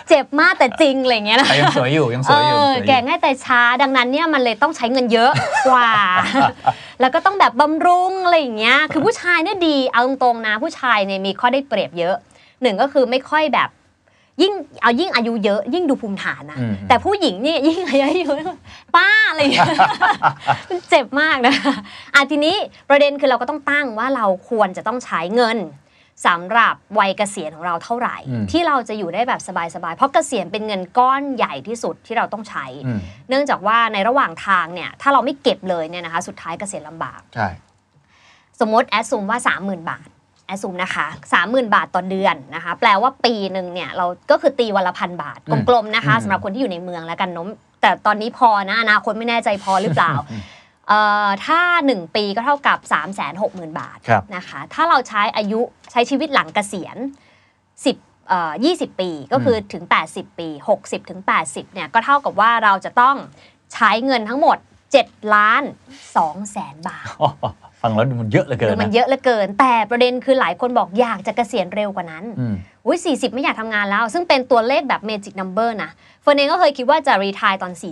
[0.09, 5.31] เจ็บมากแต่จริงอะไรเงี้ยนะแต่ยังสวยอยู่ยังสวยอยู่เออสวยอยู่แก่ง่ายแต่ช้า ดังนั้นเนี่ยมันเลยต้องใช้เงินเยอะ
[5.67, 5.91] กว่า
[6.99, 12.15] แล้วก็ต้องแบบบำรุงอะไรอย่างเงี้ยคือผู้ชายเนี่ยดีเอาตรงๆนะ ผู้ชายเนี่ยมีข้อได้เปรียบเยอะ
[12.61, 13.69] หนึ่งก็คือไม่ค่อยแบบ
[14.41, 18.57] ยิ่งเอายิ่งอายุเยอะยิ่งดูภูมิฐานนะอืมแต่ผู้หญิงเนี่ยยิ่งอายุเยอะ
[18.95, 19.69] ป้าอะไรอย่างเงี้ย
[20.69, 21.55] มันเจ็บมากนะ
[22.13, 22.55] อะทีนี้
[22.89, 25.57] ประเด็นคือเราก็ต้องตั้งว่าเราควรจะต้องใช้เงิน
[26.25, 29.41] สำหรับวัยเกษียณของเราเท่าไหร่อืมที่เราจะอยู่ได้แบบ
[29.75, 37.47] สบายๆ เพราะเกษียณเป็นเงินก้อนใหญ่ที่สุดที่เราต้องใช้อืมเนื่องจากว่าในระหว่างทางเนี่ยถ้าเราไม่เก็บเลยเนี่ยนะคะสุดท้ายเกษียณลำบาก ใช่
[38.59, 40.07] สมมติแอดซูมว่า 30,000 บาท
[40.45, 41.05] แอดซูมนะคะ
[41.41, 47.49] 30,000 บาทต่อเดือนนะคะ แปลว่าปีหนึ่งเนี่ยเราก็คือตีวันละพันบาทอืมกลมๆนะคะอืมสำหรับคนที่อยู่ในเมืองแล้วกันเนม
[47.81, 50.13] แต่ตอนนี้พอนะอนาคตไม่แน่ใจพอหรือเปล่า
[50.87, 55.59] เอ่อถ้า 1 ปีก็เท่ากับ 3 6 0 0 0 0 บาทครับนะคะ ถ้าเราใช้อายุ
[55.91, 56.97] ใช้ชีวิตหลังเกษียณ
[57.83, 60.47] 10เอ่อ20 ปีก็คือถึง 80 ปี
[60.79, 63.15] 60 ถึง 80 เนี่ย ก็เท่ากับว่าเราจะต้อง
[63.73, 64.57] ใช้เงินทั้งหมด
[64.95, 65.63] 7 ล้าน
[66.07, 67.29] 2แสนบาทอ๋อ
[67.83, 72.55] ฟังแล้วมันเยอะเหลือเกิหนรือมันนะเยอะเหลือเกิน แต่ประเด็นคือหลายคนบอกอยากจะเกษียณเร็วกว่านั้นอืม
[72.85, 75.89] อุ้ย40ไม่อยากทำงานแล้ว ซึ่งเป็นตัวเลขแบบ magic number นะ
[76.21, 77.89] เฟิร์นเองก็เคยคิดว่าจะรีทายตอนอื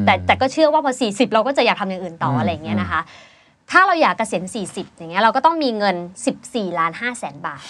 [0.00, 3.00] ม40 แต่แต่ก็เชื่อว่าพอ 40 เราก็จะอยากทำอย่างอื่นต่ออืมอะไรอย่างเงี้ยนะคะ
[3.72, 5.96] ถ้าเราอยากเกษียณ 40 อย่างเงี้ยเราก็ต้องมีเงิน
[6.36, 7.64] 14 ล้าน5แสนบาท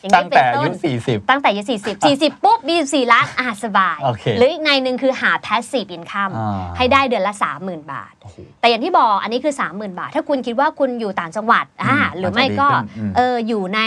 [0.00, 13.12] อย่างตั้นี้งเป็แต่นอาต้ยุนสี่สิบตั้งแต่อายุ40 40 ปุ๊บมี14ล้านอะสบาย โอเคหรืออีกในหนึ่งคือหา passive income อ่า ให้ได้เดือนละ 30,000 บาท โอ้โห แต่อย่างที่บอกอันนี้คือ 30,000 บาท ถ้าคุณคิดว่าคุณอยู่ต่างจังหวัดอ่าอืมหรือไม่ก็อาจจะดีขึ้นอืม
[13.16, 13.80] เอออยู่ใน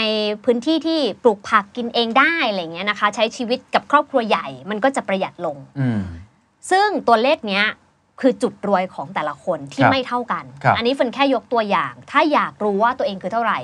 [0.44, 6.00] พื้นที่ที่ปลูกผักกินเองได้อะไรเงี้ยนะคะ ใช้ชีวิตกับครอบครัวใหญ่มันก็จะประหยัดลง อืม
[6.70, 7.66] ซึ่งตัวเลขเนี้ย
[8.20, 13.60] คือจุดรวยของแต่ละคนที่ครับไม่เท่ากัน ครับอันนี้เฟิร์นแค่ยกตัวอย่าง ถ้าอยากรู้ว่าตัวเองคือเท่าไหร่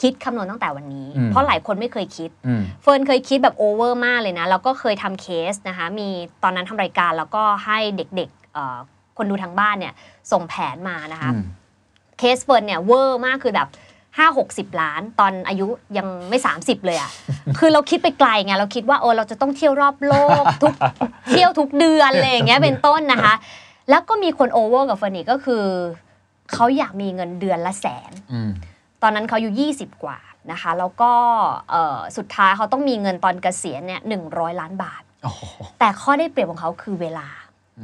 [0.00, 6.08] คิดคำนวณตั้งแต่วันนี้ อืม เพราะหลายคนไม่เคยคิด อืม เฟิร์นเคยคิดแบบ over มากเลยนะ แล้วก็เคยทำเคสนะคะ มี
[6.42, 8.78] ตอนนั้นทำรายการแล้วก็ให้เด็กๆเอ่อ
[9.16, 9.94] คนดูทางบ้านเนี่ย
[10.32, 11.44] ส่งแผนมานะคะ อืม
[12.18, 13.68] เคสเฟิร์นเนี่ยเวอร์มากคือแบบ
[14.18, 15.66] 5 60ล้าน ตอนอายุ
[15.98, 17.10] ยังไม่ 30 เลยอะ่ะ
[17.58, 20.74] คือเราคิดไปไกลไงเราคิดว่าเออเราจะต้องเที่ยวรอบโลกทุก
[21.30, 23.34] เที่ยวทุกเดือนอะไรอย่างเงี้ยเป็นต้นนะคะ
[23.88, 25.64] แล้วก็มีคน over กับเฟิร์นอีกก็คือ
[26.52, 28.50] เขาอยากมีเงินเดือนละแสนอืม
[29.02, 30.18] ตอนนั้นเขาอายุ20 กว่า
[30.52, 31.12] นะคะ แล้วก็
[31.70, 34.00] เอ่อสุดท้ายเขาต้องมีเงินตอนเกษียณเนี่ย
[34.30, 35.42] 100ล้านบาทโอ้โห
[35.80, 37.28] แต่ข้อได้เปรียบของเขาคือเวลา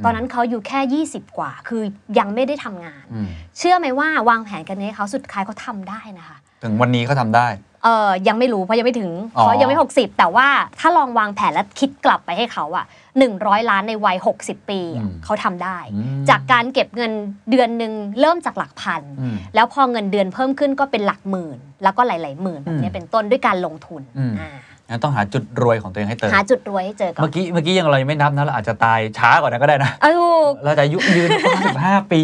[0.05, 1.83] ตอนนั้นเขาอยู่แค่ 20 กว่า คือ
[2.19, 3.27] ยังไม่ได้ทำงานอืม
[3.57, 7.47] เชื่อไหมว่าวางแผนกันนี้เขาสุดท้ายเขาทำได้นะคะ ถึงวันนี้เขาทำได้
[7.83, 10.47] เออยังไม่รู้เพราะยังไม่ถึงอ๋อ เพราะยังไม่ 60 แต่ว่า
[10.79, 12.85] ถ้าลองวางแผนและคิดกลับไปให้เขาอะ
[13.27, 17.11] 100 ล้านในวัย 60 ปีอะเขาทำได้ อืมจากการเก็บเงิน
[17.51, 24.49] เดือนหนึ่งเริ่มจากหลักพัน อืม แล้วพอเงินเดือนเพิ่มขึ้นก็เป็นหลักหมื่น แล้วก็หลาย ๆ หมื่นแบบนี้อืมเป็นต้นด้วยการลงทุนอืม อ่า
[24.89, 31.29] งั้นต้องหาจุดรวยของตัวเองให้เติมหาจุดรวยให้เจอก่อเมื่อนกี้เมื่อกี้ยังเรายังไม่นับนะเราอาจจะตายช้ากว่านั้นก็ได้นะ เออถูกเราจะอายุยืน
[31.71, 32.21] 55ปี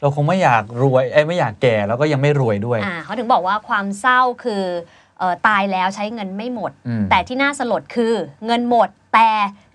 [0.00, 4.64] เราคงไม่อยากรวยเอ้ยไม่อยากแก่แล้วก็ยังไม่รวยด้วย อ่าเขาถึงบอกว่าความเศร้าคือ
[5.18, 8.14] เอ่อตายแล้วใช้เงินไม่หมด อืม แต่ที่น่าสลดคือ
[8.46, 9.30] เงินหมดแต่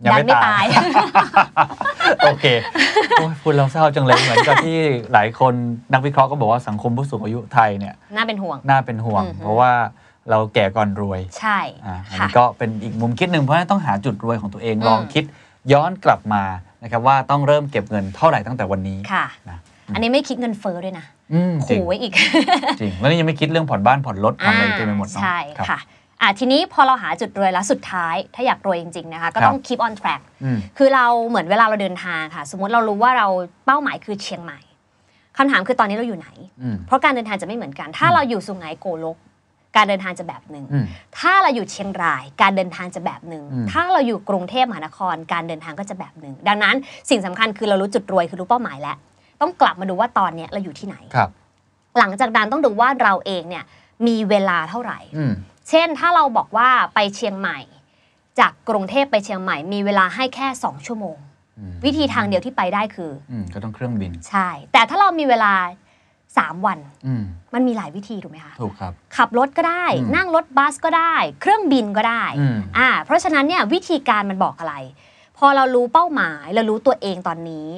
[0.05, 0.67] ยังดัไม่นไม่ตาตายย
[2.25, 2.45] โอเค
[3.19, 4.79] โอ้ยพูดเราเศร้าจังเลยเหมือนกับที่
[5.13, 5.53] หลายคน
[5.93, 9.71] นักวิเคราะห์ก็บอกว่าสังคมผู้สูงอายุไทยเนี่ยน่าเป็นห่วง น่าเป็นห่วง อือฮึ เพราะว่า
[10.29, 15.23] เราแก่ก่อนรวยใช่อ่าอันค่ะ นี้ก็เป็นอีกมุมคิดหนึ่งเพราะฉะนั้นต้องหาจุดรวยของตัวเองอืม ลองคิด
[15.71, 16.43] ย้อนกลับมา
[16.83, 19.59] นะครับว่าต้องเริ่มเก็บเงินเท่าไหร่ตั้งแต่วันนี้ค่ะ นะ
[19.93, 22.13] อันนี้ไม่คิดเงินเฟ้อด้วยนะอืมจริงขู่ไว้อีก
[22.79, 25.79] จริง แล้วนี่ยังไม่คิดเรื่องผ่อนบ้านผ่อนรถผ่อนอะไรเต็มไปหมดเนาะใช่รับค่ะ
[26.21, 33.27] อะทีนี้พอเราหาจุดรวยแล้วสุดท้าย ถ้าอยากรวยจริง ๆ นะคะ ก็ต้องครับ keep on track อืมคือเราเหมือนเวลาเราเดินทางค่ะ สมมุติเรารู้ว่าเรา
[33.65, 34.59] เป้าหมายคือเชียงใหม่
[35.37, 36.29] คำถามคือตอนนี้เราอยู่ไหน
[36.61, 39.17] อืมเพราะการเดินทางจะไม่เหมือนกัน ถ้าเราอยู่สุไหงโกลก
[39.75, 40.85] การเดินทางจะแบบหนึ่งอืม
[41.19, 46.75] ถ้าเราอยู่เชียงราย การเดินทางจะแบบหนึ่งอืมถ้าเราอยู่กรุงเทพมหานคร การเดินทางก็จะแบบหนึ่ง ดังนั้น
[47.09, 48.97] สิ่งสำคัญคือเรารู้จุดรวยคือรู้เป้าหมายแล้ว
[49.41, 51.29] ต้องกลับมาดูว่าตอนเนี้ยเราอยู่ที่ไหน ครับ
[51.97, 53.63] หลังจากนั้นต้องดูว่าเราเองเนี่ย
[54.07, 55.33] มีเวลาเท่าไหร่ อืม
[55.69, 57.59] เช่นถ้าเราบอกว่าไปเชียงใหม่
[58.39, 61.17] จากกรุงเทพไปเชียงใหม่ มีเวลาให้แค่ 2 ชั่วโมง
[61.59, 65.53] อืม วิธีทางเดียวที่ไปได้คือ อืม ก็ต้องเครื่องบิน ใช่ แต่ถ้าเรามีเวลา
[66.09, 67.23] 3 วันอืม
[67.53, 74.75] มันมีหลายวิธีถูกไหมคะ ถูกครับ ขับรถก็ได้ อืม นั่งรถบัสก็ได้ เครื่องบินก็ได้ อืม อ่า เพราะฉะนั้นเนี่ยวิธีการมันบอกอะไร
[75.37, 77.69] พอเรารู้เป้าหมายเรารู้ตัวเองตอนนี้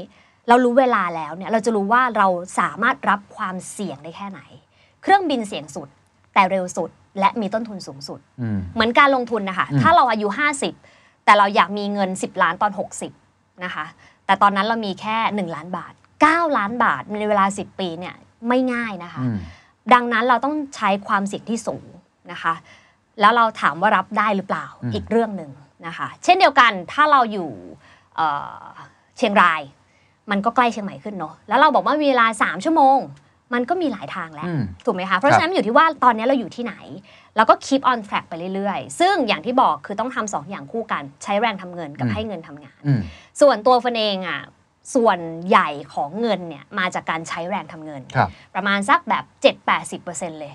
[0.48, 2.28] เรารู้เวลาแล้วเนี่ยเราจะรู้ว่าเรา
[2.60, 4.41] สามารถรับความเสี่ยงได้แค่ไหน
[5.02, 5.88] เครื่องบินเสี่ยงสุด
[6.36, 6.89] แแต่เร็วสุด
[7.20, 10.28] และมีต้นทุนสูงสุดอืมเหมือนการลงทุนนะคะอืมถ้าเราอายุ
[10.78, 12.72] 50 แต่เราอยากมีเงิน 10 ล้านตอน
[13.14, 13.86] 60นะคะ
[14.26, 15.18] แต่ตอนนั้นเรามีแค่
[15.48, 15.93] 1 ล้านบาท
[16.26, 18.16] 9 ล้านบาทในเวลา 10 ปีเนี่ย
[18.48, 19.38] ไม่ง่ายนะคะอืม
[19.93, 21.86] ดังนั้นเราต้องใช้ความเสี่ยงที่สูง
[22.32, 22.54] นะคะ
[23.20, 25.52] แล้วเราถามว่ารับได้หรือเปล่าอืมอีกเรื่องหนึ่ง
[25.88, 27.50] นะคะ เช่นเดียวกันถ้าเราอยู่
[28.16, 28.28] เอ่
[28.62, 28.68] อ
[29.18, 29.62] เชียงราย
[30.32, 33.00] มันก็ใกล้เชียงใหม่ขึ้นเนาะแล้วเราบอกว่ามีเวลา 3 ชั่วโมง
[33.54, 36.76] มันก็มีหลายทางแล้วอืมถูกไหมคะเพราะฉะนั้นมันอยู่ที่ว่าตอนนี้เราอยู่ที่ไหน
[37.36, 43.02] แล้วก็ keep on track ไปเรื่อยๆ ซึ่งอย่างที่บอกคือต้องทำสองอย่างคู่กันใช้แรงทำเงินกับอืมให้เงินทำงานอืม
[43.42, 44.42] ส่วนตัวเฟนเองอะ
[44.96, 49.24] ส่วนใหญ่ของเงินเนี่ยมาจากการใช้แรงทำเงินครับประมาณสักแบบ
[49.84, 50.54] 7-80%เลย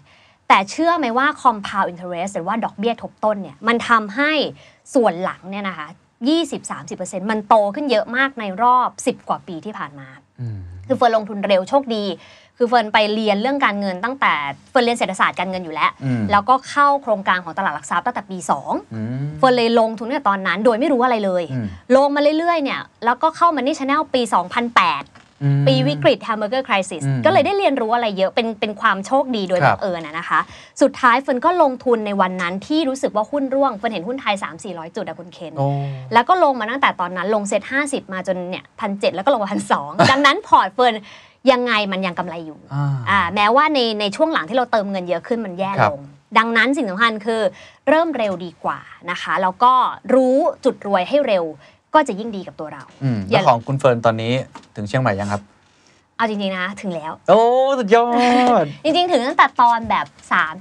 [0.49, 4.33] แต่เชื่อไหมว่า compound interest หรือว่าดอกเบี้ยทบต้นเนี่ยมันทำให้
[4.95, 5.89] ส่วนหลังเนี่ยนะคะ
[6.23, 10.09] 20-30%มันโตขึ้นเยอะมากในรอบ 10 กว่าปีที่ผ่านมา
[10.41, 12.05] อืมคือเฟิร์นลงทุนเร็วโชคดี
[12.59, 14.33] คือเฟิร์นไปเรียนเรื่องการเงินตั้งแต่
[14.71, 21.67] เฟิร์นเรียนเศรษฐศาสตร์การเงินอยู่แล้วอืมแล้วก็เข้าโครงการของตลาดหลักทรัพย์ตั้งแต่ปี2อืมเฟิร์นเลยลงทุนตั้งแต่ตอนนั้น โดยไม่รู้อะไรเลยอืม
[21.97, 25.22] ลงมาเรื่อยๆเนี่ยแล้วก็เข้า Money Channel ปี 2008อืม
[25.67, 30.41] ปีวิกฤต Hamburger Crisis อืมก็เลยได้เรียนรู้อะไรเยอะเป็นเป็นความโชคดีโดยบังเอิญนะครับนะคะ
[30.83, 35.69] สุดท้ายเฟิร์นก็ลงทุนในวันนั้นที่รู้สึกว่าหุ้นร่วงเฟิร์นเห็นหุ้นไทย 3 4 0 0 จุดอะคุณเคนโอ้
[36.13, 39.73] แล้วก็ลงมาตั้งแต่ตอนนั้นลง SET50มาจนเนี่ยพันเแล้วก็ลงมาพันส
[40.11, 40.95] ดังนั้นพอร์ตเฟิร์น
[41.53, 46.03] ยังไงมันยังกำไรอยู่อ่าอ่าแม้ว่าในในช่วงหลังที่เราเติมเงินเยอะขึ้นมันแย่ลงครับ
[46.39, 47.41] ดังนั้นสิ่งสำคัญคือ
[47.89, 48.81] เริ่มเร็วดีกว่า
[49.11, 49.73] นะคะ แล้วก็
[50.15, 51.45] รู้จุดรวยให้เร็ว
[51.95, 54.33] ก็จะยิ่งดีกับตัวเราอืมอย่าแล้วของคุณเฟิร์นตอนนี้
[54.77, 55.43] ถึงเชียงใหม่ยังครับ
[56.17, 57.41] เอาจริงๆนะถึงแล้ว โอ้
[57.79, 58.07] สุดยอ
[58.63, 60.07] ด จริงๆ ถึงตั้งแต่ตอนแบบ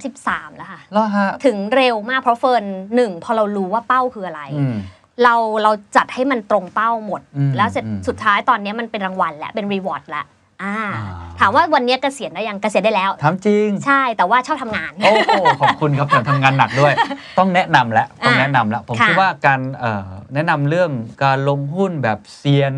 [0.02, 2.64] 33 แล้วค่ะ แล้วฮะถึงเร็วมากเพราะเฟิร์น
[2.94, 4.76] หนึ่งพอเรารู้ว่าเป้าคืออะไร อืม
[5.22, 10.24] เราเราจัดให้มันตรงเป้าหมด อืมแล้วเสร็จอืม สุดท้ายตอนนี้มันเป็นรางวัลแล้วเป็น reward แล้ว
[10.64, 11.04] อ่าอ่า
[11.40, 16.92] ถามว่าวันนี้เกษียณได้ยังเกษียณได้แล้วถามจริง ใช่แต่ว่าชอบทำงาน โอ้โหขอบคุณครับแต่ทำงานหนักด้วย
[17.38, 20.90] ต้องแนะนำแล้วต้องอะแนะนำแล้วผมค่ะคิดว่าการเอ่อแนะนำเรื่อง
[21.24, 22.74] การลงหุ้นแบบเซียน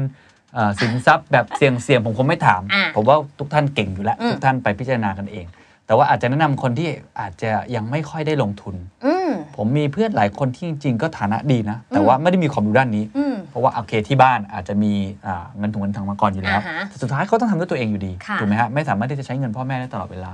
[0.55, 5.47] เอ่อสินทรัพย์แบบเสี่ยงเสี่ยงผมคงไม่ถามอะผมว่าทุกท่านเก่งอยู่แล้วอืมทุกท่านไปพิจารณากันเอง
[5.87, 6.89] แต่ว่าอาจจะแนะนำคนที่
[7.21, 8.75] อาจจะยังไม่ค่อยได้ลงทุน
[9.07, 14.93] อืมผมมีเพื่อนหลายคนที่จริง ๆ ก็ฐานะดีนะ แต่อืมว่าไม่ได้มีความรู้ด้านนี้อืม เพราะว่าโอเคที่บ้านอาจจะมี
[15.27, 20.33] อ่าเงินถุงเงินทางมาก่อนอยู่แล้วอ่าฮะแต่สุดท้ายเขาต้องทำด้วยตัวเองอยู่ดีค่ะ ถูกไหมฮะไม่สามารถที่จะใช้เงินพ่อแม่ได้ตลอดเวลา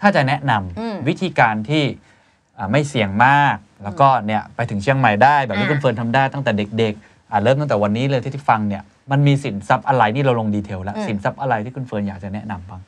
[0.00, 1.82] ถ้าจะแนะนำอืม วิธีการที่
[2.58, 12.80] อ่าไม่เสี่ยงมาก แล้วก็เนี่ยไปถึงเชียงใหม่ได้แบบที่อ่า คุณเฟิร์นทำได้ตั้งแต่เด็กๆอ่าเริ่มตั้งแต่วันนี้เลยที่ที่ฟังเนี่ยมันมีสินทรัพย์อะไรนี่เราลง detail แล้วอืมสินทรัพย์อะไรที่คุณเฟิร์นอยากจะแนะนำบ้าง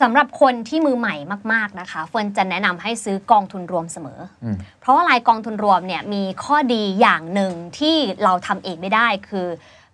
[0.00, 1.14] สำหรับคนที่มือใหม่
[1.52, 9.46] มากๆนะคะเฟิร์นจะแนะนำให้ซื้อกองทุนรวมเสมออืมเพราะว่าลายกองทุนรวมเนี่ยมีข้อดีอย่างหนึ่งที่เราทำเองไม่ได้คือ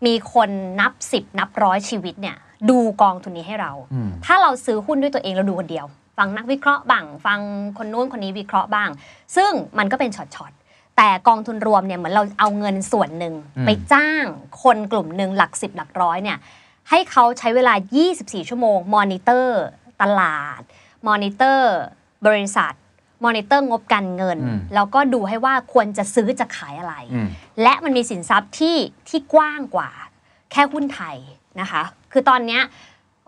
[0.06, 0.50] มีคน
[0.80, 2.36] นับ10นับร้อยชีวิตเนี่ย
[2.70, 5.86] ดูกองทุนนี้ให้เราอืมถ้าเราซื้อหุ้นด้วยตัวเองเราดูคนเดียว
[6.18, 7.40] ฟังนักวิเคราะห์บ้าง ฟัง
[7.78, 8.88] คนนู้นคนนี้วิเคราะห์บ้าง
[9.36, 14.24] ซึ่งมันก็เป็นช็อตๆ แต่กองทุนรวมเนี่ยเหมือนเราเอาเงินส่วนหนึ่งอืมไปจ้าง
[14.62, 16.38] คนกลุ่มหนึ่งหลักสิบหลักร้อยเนี่ย
[16.90, 17.74] ให้เขาใช้เวลา
[18.12, 19.62] 24 ชั่วโมงมอนิเตอร์
[20.02, 20.60] ตลาด
[21.08, 21.76] มอนิเตอร์
[22.26, 22.72] บริษัท
[23.24, 27.28] มอนิเตอร์งบการเงินอืมแล้วก็ดูให้ว่าควรจะซื้อจะขายอะไรอืม
[27.62, 28.76] และมันมีสินทรัพย์ที่
[29.08, 29.90] ที่กว้างกว่า
[30.52, 31.16] แค่หุ้นไทย
[31.60, 31.82] นะคะ
[32.12, 32.62] คือตอนเนี้ย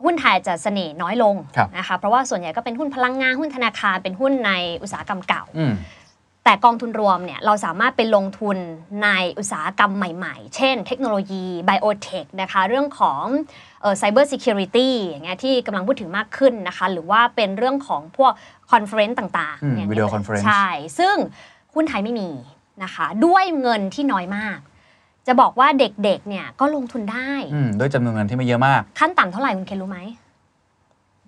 [0.05, 4.53] หุ้นไทยจะเสน่ห์น้อยลงครับนะคะ เพราะว่าส่วนใหญ่ก็เป็นหุ้นพลังงานหุ้นธนาคารเป็นหุ้นใน
[4.83, 5.73] อุตสาหกรรมเก่าอืม
[6.49, 8.57] แต่กองทุนรวมเนี่ยเราสามารถไปลงทุน
[9.05, 13.23] ในอุตสาหกรรมใหม่ๆ เช่นเทคโนโลยี biotech นะคะเรื่องของ
[13.99, 18.33] cybersecurity อย่างเงี้ยที่กำลังพูดถึงมากขึ้นนะคะ หรือว่าเป็นเรื่องของพวก
[18.71, 20.69] conference ต่างอืมๆอย่างเงี้ย video conference ใช่
[20.99, 21.15] ซึ่ง
[21.75, 22.31] หุ้นไทยไม่มี
[22.83, 24.59] นะคะด้วยเงินที่น้อยมาก
[25.27, 30.01] จะบอกว่าเด็กๆเนี่ยก็ลงทุนได้อืมด้วยจำนวนเงินที่ไม่เยอะมาก ขั้นต่ำเท่าไหร่คุณเคนรู้ไหม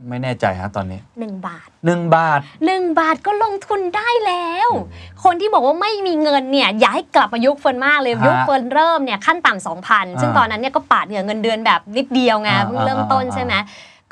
[0.09, 4.69] ไม่แน่ใจฮะตอนนี้หนึ่งบาทหนึ่งบาทหนึ่งบาทก็ลงทุนได้แล้ว
[5.25, 13.55] คนที่บอกว่าไม่มีเงินเนี่ยอย่าให้กลับมายุคเฟิร์นมากเลยฮะยุคเฟิร์นเริ่มเนี่ยขั้นต่ำสองพันซึ่งอ่าตอนนั้นเนี่ยก็ปาดเหงื่อเงินเดือนแบบนิดเดียวไงอ่าเพิ่งเริ่มต้นอ่าใช่ไหม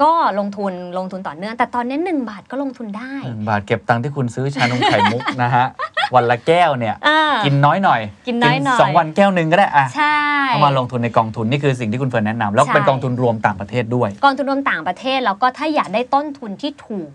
[0.03, 5.67] ก็ลงทุนลงทุนต่อเนื่อง แต่ตอนนี้หนึ่งบาทก็ลงทุนได้หนึ่งบาทเก็บตังค์ที่คุณซื้อชานมไข่มุกนะฮะ
[6.15, 10.19] วันละแก้วเนี่ยอ่ากินน้อยหน่อย กินน้อยหน่อยสองวันแก้วหนึ่งก็ได้อะใช่
[10.49, 17.11] เข้ามาลงทุนในกองทุนนี่คือสิ่งที่คุณเฟิร์นแนะนำแล้วใช่เป็นกองทุนรวมต่างประเทศด้วย กองทุนรวมต่างประเทศแล้วก็ถ้าอยากได้ต้นทุนที่ถูก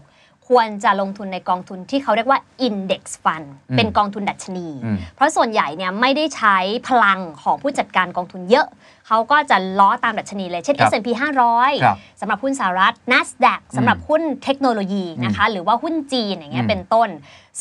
[0.47, 6.57] ควรจะลงทุนในกองทุนที่เขาเรียกว่า index fund อืมเป็นกองทุนดัชนีอืมเพราะส่วนใหญ่เนี่ยไม่ได้ใช้
[6.88, 8.67] พลังของผู้จัดการกองทุนเยอะ
[9.08, 11.34] เขาก็จะล้อตามดัชนีเลย เช่นครับ S&P ครับ
[11.78, 17.10] 500สำหรับหุ้นสหรัฐ NASDAQ สำหรับหุ้นเทคโนโลยีนะคะหรือว่าหุ้นจีนอย่างเงี้อืยมเป็นต้น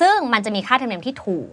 [0.00, 1.48] ซึ่งมันจะมีค่าธรรมเนียมที่ถูก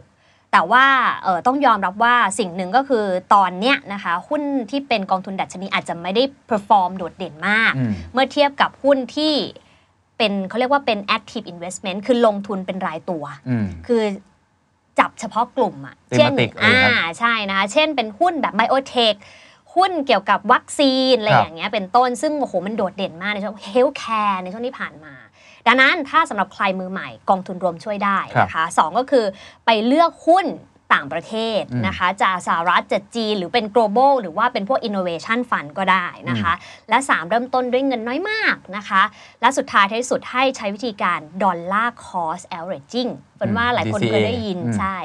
[0.51, 0.85] แต่ว่า
[1.23, 9.33] เอ่อต้องยอมรับว่าสิ่งหนึ่งก็คือตอนเนี้ยนะคะหุ้นที่เป็นกองทุนดัชนีอาจจะไม่ได้ perform โดดเด่นมากอืมเมื่อเทียบกับหุ้นที่
[10.17, 14.03] เป็นเขาเรียกว่าเป็น active investment คือลงทุนเป็นรายตัวอืมคือ
[14.99, 19.13] จับเฉพาะกลุ่มอะ Thematic เช่นอะไรอ่าครับใช่นะคะเช่นเป็นหุ้นแบบ biotech
[19.75, 25.13] หุ้นเกี่ยวกับวัคซีนอะไรครับอย่างเงี้ยเป็นต้นซึ่งโอ้โหมันโดดเด่นมากในช่วง healthcare ในช่วงที่ผ่านมา
[25.67, 29.25] ดังนั้นถ้าสำหรับใครมือใหม่กองทุนรวมช่วยได้นะคะสองก็คือ
[29.65, 30.47] ไปเลือกหุ้น
[30.93, 36.53] ต่างประเทศนะคะจากสหรัฐจากจีนหรือเป็น global หรือว่าเป็นพวก innovation fund ก็ได้นะคะ
[36.89, 39.01] และ 3 เริ่มต้นด้วยเงินน้อยมากนะคะ
[39.41, 44.97] และสุดท้ายท้ายสุดให้ใช้วิธีการ dollar cost averaging เป็นว่าหลายคนเคยได้ยินอืมใช่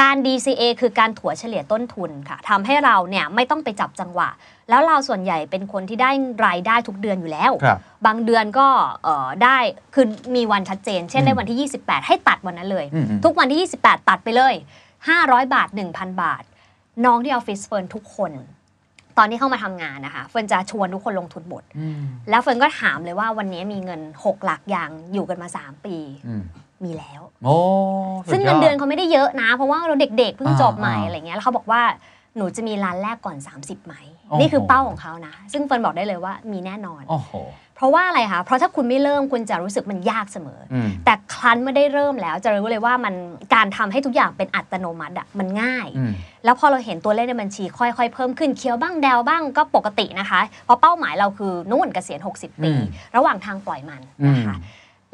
[0.08, 4.28] าร DCA คือการถัวเฉลี่ยต้นทุนค่ะทำให้เราเนี่ยไม่ต้องไปจับจังหวะ
[4.70, 6.10] แล้วเราส่วนใหญ่เป็นคนที่ได้
[6.46, 8.66] รายได้ทุกเดือนอยู่แล้วครับบางเดือนก็
[9.04, 9.58] เอ่อได้
[9.94, 14.54] คือมีวันชัดเจน เช่นอืมในวันที่ 28 ให้ตัดวันนั้นเลยอืมอืมทุกวันที่ 28 ตัดไปเลย
[15.04, 16.42] 500 บาท 1,000 บาท
[17.04, 18.32] น้องที่ออฟฟิศเฟิร์นทุกคน
[19.18, 25.96] ตอนที่เข้ามาทำงานนะคะเฟิร์นจะชวนทุกคนลงทุนหมดอืมแล้วเฟิร์นก็ถามเลยว่าวันนี้มีเงิน 6 หลักอย่างอยู่กันมา 3 ปี
[26.28, 26.34] อื
[26.82, 27.56] มมีแล้วโอ้
[28.32, 31.82] ซึ่งสุเงิยนอเดือนเขาไม่ได้เยอะนะ เพราะว่าเราเด็กๆเพิ่งอ่าจบใหม่อ่าอะไรเงี้ยแล้วเขาบอกว่า
[32.36, 33.94] หนูจะมีร้านแรกก่อน 30ไหม
[34.28, 37.32] โอ้โหนี่คือเป้าของเขานะ ซึ่งเฟิร์นบอกได้เลยว่ามีแน่นอนโอ้โห
[37.76, 43.14] เพราะว่าอะไรคะเพราะถ้าคุณไม่เริ่มคุณจะรู้สึกมันยากเสมอออืมแต่ครั้นไม่ได้เริ่มแล้ว จะรู้เลยว่ามัน
[43.54, 46.12] การทำให้ทุกอย่างเป็นอัตโนมัติอะมันง่ายอืม
[46.44, 52.82] แล้วพอเราเห็นตัวเลขในบัญชีค่อยๆ เพิ่มขึ้นเคี้ยวบ้างแดวบ้างก็ปกตินะคะ เพราะเป้าหมายเราคือนู่นเกษียณ60 ปีอืม
[53.16, 54.56] ระหว่างทางปล่อยมันอืมนะคะ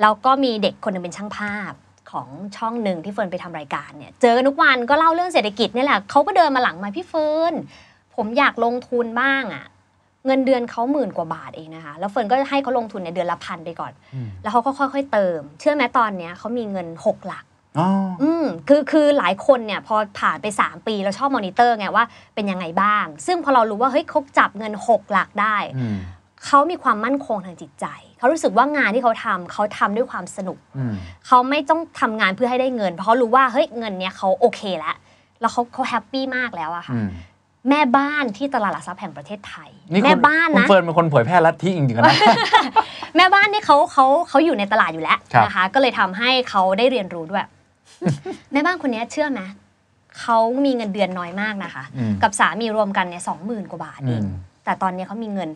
[0.03, 1.73] แล้วก็มีเด็กคนหนึ่งเป็นช่างภาพ
[2.11, 7.55] ของช่องหนึ่งที่เฟิร์นไปทำรายการเนี่ยเจอกันทุกวันก็เล่าเรื่องเศรษฐกิจนี่แหละเขาก็เดินมาหลังมาพี่เฟิร์น
[8.17, 9.65] ผมอยากลงทุนบ้างอะ
[10.27, 17.45] เงินเดือนเขาหมื่นกว่าบาทเองนะคะแล้วเฟิร์นก็ให้เขาลงทุนในเดือนละพันไปก่อนอืมแล้วเขาก็ค่อย ๆ เติม เชื่อไหมตอนเนี้ยเขามีเงินหกหลัก
[17.79, 17.89] อ๋อ
[18.23, 25.99] อืมคือคือหลายคนเนี่ยพอผ่านไป 3 ปีเราชอบมอนิเตอร์ไงว่าเป็นยังไงบ้าง ซึ่งพอเรารู้ว่าเฮ้ยเขาจับเงิน 6 หลักได้อืม
[26.47, 27.87] เขามีความมั่นคงทางจิตใจ
[28.23, 30.95] เขารู้สึกว่างานที่เขาทำเขาทำด้วยความสนุกอืม
[31.27, 34.97] เขาไม่ต้องทำงานเพื่อให้ได้เงิน เพราะเขารู้ว่าเฮ้ยเงินเนี้ยเขาโอเคแล้ว
[35.41, 37.09] แล้วเขาเขา happy มากแล้วอะค่ะอืม
[37.69, 42.17] แม่บ้านที่ตลาดหลักทรัพย์แห่งประเทศไทยนี่แม่คุณบ้านคุณนะเฟิร์นเป็นคนเผยแพร่ลัทธิจริงๆนะ
[43.17, 47.45] แม่บ้านนี่เขาเขาเขาอยู่ในตลาดอยู่แล้วครับนะคะ ก็เลยทำให้เขาได้เรียนรู้ด้วย
[48.53, 49.41] แม่บ้านคนนี้เชื่อไหม
[50.21, 55.51] เขามีเงินเดือนน้อยมากนะคะอืมกับสามีรวมกันเนี่ยสองหมื่นกว่าบาทเองอืมแต่ตอนนี้เขามีเงิน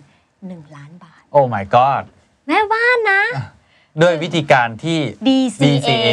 [0.46, 2.04] หนึ่งล้านบาท oh my god
[2.48, 3.22] แม่บ้านนะ
[4.02, 6.08] ด้วยวิธีการที่ DCA DCA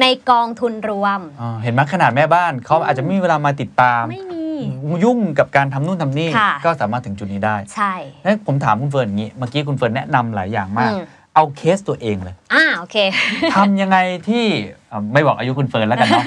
[0.00, 4.44] ในกองทุนรวมอ๋อเห็นไหมขนาดแม่บ้านเขาอาจจะไม่มีเวลามาติดตาม ไม่มี
[5.04, 7.92] ยุ่งกับการทำนู่นทำนี่ค่ะก็สามารถถึงจุดนี้ได้ ใช่
[8.24, 11.02] งั้นผมถามคุณเฟิร์นอย่างนี้ เมื่อกี้คุณเฟิร์นแนะนำหลายอย่างมากอืม
[11.34, 12.96] เอาเคสตัวเองเลย อ่าโอเค
[13.54, 14.44] ทำยังไงที่
[14.90, 16.24] อะไม่บอกอายุคุณเฟิร์นแล้วกันเนาะ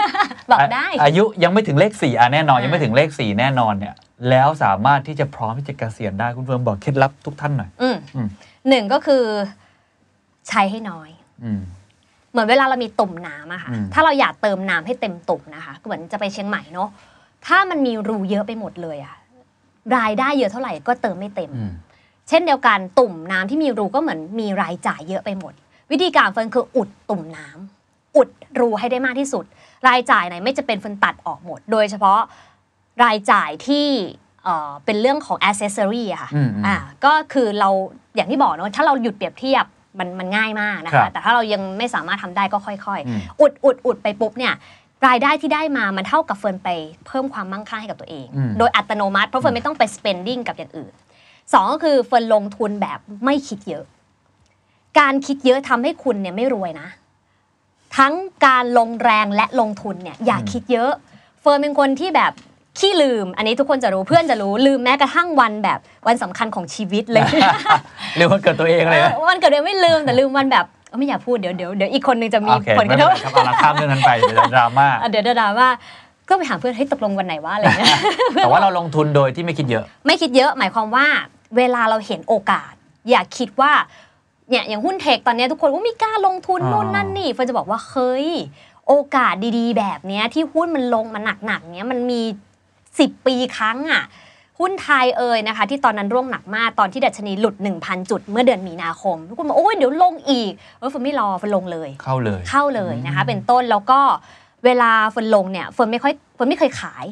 [0.51, 3.95] บอกได้อายุยังไม่ถึงเลขสี่อะแน่นอนอ่ายัยังไม่ถึงเลขสี่แน่นอนเนี่ย
[4.29, 8.27] แล้วสามารถที่จะพร้อมที่จะเกษียณได้คุณเฟิร์นบอกเคล็ดลับทุกท่านหน่อย อืมอืม
[8.69, 9.23] หนึ่งก็คือ
[10.49, 11.09] ใช้ให้น้อย
[11.43, 11.61] อืม
[12.31, 16.89] เหมือนเวลาเรามีตุ่มน้ำอะค่ะอืมถ้าเราอยากเติมน้ำให้เต็มตุ่มนะคะก็เหมือนจะไปเชียงใหม่เนาะ
[17.45, 19.15] ถ้ามันมีรูเยอะไปหมดเลยอะ
[19.97, 21.71] รายได้เยอะเท่าไหร่ก็เติมไม่เต็มอืม
[22.29, 25.53] เช่นเดียวกันตุ่มน้ำที่มีรูก็เหมือนมีรายจ่ายเยอะไปหมด
[25.91, 29.45] วิธีการเฟิร์นคืออุดตุ่มน้ำอุดรูให้ได้มากที่สุด
[29.87, 32.19] รายจ่ายไหนไม่จำเป็นเฟิร์นตัดออกหมด โดยเฉพาะ
[33.03, 33.87] รายจ่ายที่
[34.43, 37.69] เอ่อเป็นเรื่องของ accessory อะค่ะอืมอืมอ่า ก็คือเรา
[38.15, 39.65] อย่างที่บอกเนอะถ้าเราหยุดเปรียบเทียบ
[39.99, 44.53] มันมันง่ายมากนะคะครับแต่ถ้าเรายังไม่สามารถทำได้ก็ค่อยอืม ๆ อุดอุดอุดไปปุ๊บเนี่ย
[45.07, 46.69] รายได้ที่ได้มามันเท่ากับเฟิร์นไป
[47.07, 50.93] เพิ่มความมั่งคั่งให้กับตัวเอง อืม โดยอัตโนมัติเพราะเฟิร์นไม่ต้องไป spending กับอย่างอื่น
[51.53, 53.83] สองก็คือเฟิร์นลงทุนแบบไม่คิดเยอะ
[54.99, 56.87] การคิดเยอะทำให้คุณเนี่ยไม่รวยนะ
[57.97, 58.13] ทั้ง
[58.45, 60.91] การลงแรงและลงทุนเนี่ยอย่าอืมคิดเยอะ
[61.41, 62.31] เฟิร์นเป็นคนที่แบบ
[62.79, 67.23] ขี้ลืม อันนี้ทุกคนจะรู้เพื่อนจะรู้ลืมแม้กระทั่งวันแบบวันสำคัญของชีวิตเลย
[68.17, 75.67] เรียกว่าเกิดตัวเองเลยนะเออวันเกิดเดือนไม่ลืมแต่ลืมวันแบบเอ้าไม่อยากพูดเดี๋ยวเดี๋ยวเดี๋ยวอีกคนนึงจะมีโอเคผลกไม่ระเป็นทบไรครับเอาละข้ามเรื่องนั้นไปเดี๋ยวจะดราม่าอะเดี๋ยวเดี๋ยวดราว่า
[76.29, 77.95] ก็ไปหาเพื่อนเฮ้ยตกลงวันไหนวะอะไรเงี้ย
[78.35, 81.05] แต่ว่าเราลงทุนโดยที่ไม่คิดเยอะ ไม่คิดเยอะหมายความว่า
[81.57, 82.73] เวลาเราเห็นโอกาส
[83.09, 83.71] อย่าคิดว่า
[84.49, 88.27] เนี่ยอย่างหุ้น tech ตอนเนี้ยทุกคนว่าไม่กล้าลงทุนอ่านู่นนั่นนี่เฟิร์นจะบอกว่าเฮ้ย
[88.87, 92.21] โอกาสดีๆ แบบเนี้ยที่หุ้นมันลงมาหนักๆเนี้ยมันมี
[92.99, 94.03] 10 ปีครั้งอะ
[94.59, 103.99] หุ้นไทยเอ่ยนะคะ ที่ตอนนั้นร่วงหนักมาก ตอนที่ดัชนีหลุด 1,000 จุด เมื่อเดือนมีนาคมทุกคนบอกโอ้ยเดี๋ยวลงอีกเออเฟิร์นไม่รอเฟิร์นลงเลย เข้าเลยเข้าเลยนะคะ เป็นต้นแล้วก็
[104.65, 107.05] เวลาเฟิร์นลงเนี่ยเฟิร์นไม่ค่อยเฟิร์นไม่เคยขาย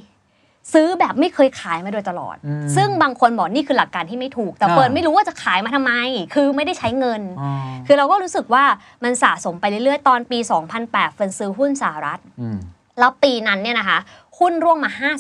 [0.74, 5.92] ซื้อแบบไม่เคยขายมาโดยตลอดอืมซึ่งบางคนบอกนี่คือหลักการที่ไม่ถูก แต่อ่าเฟิร์นไม่รู้ว่าจะขายมาทำไม
[6.34, 7.52] คือไม่ได้ใช้เงินอ๋อ
[7.88, 8.64] คือเราก็รู้สึกว่า
[9.04, 10.40] มันสะสมไปเรื่อยๆตอนปี
[10.78, 12.58] 2008เฟิร์นซื้อหุ้นสหรัฐอืม
[13.00, 14.00] แล้วปีนั้นเนี่ยนะคะ
[14.44, 15.12] หุ้นร่วงมา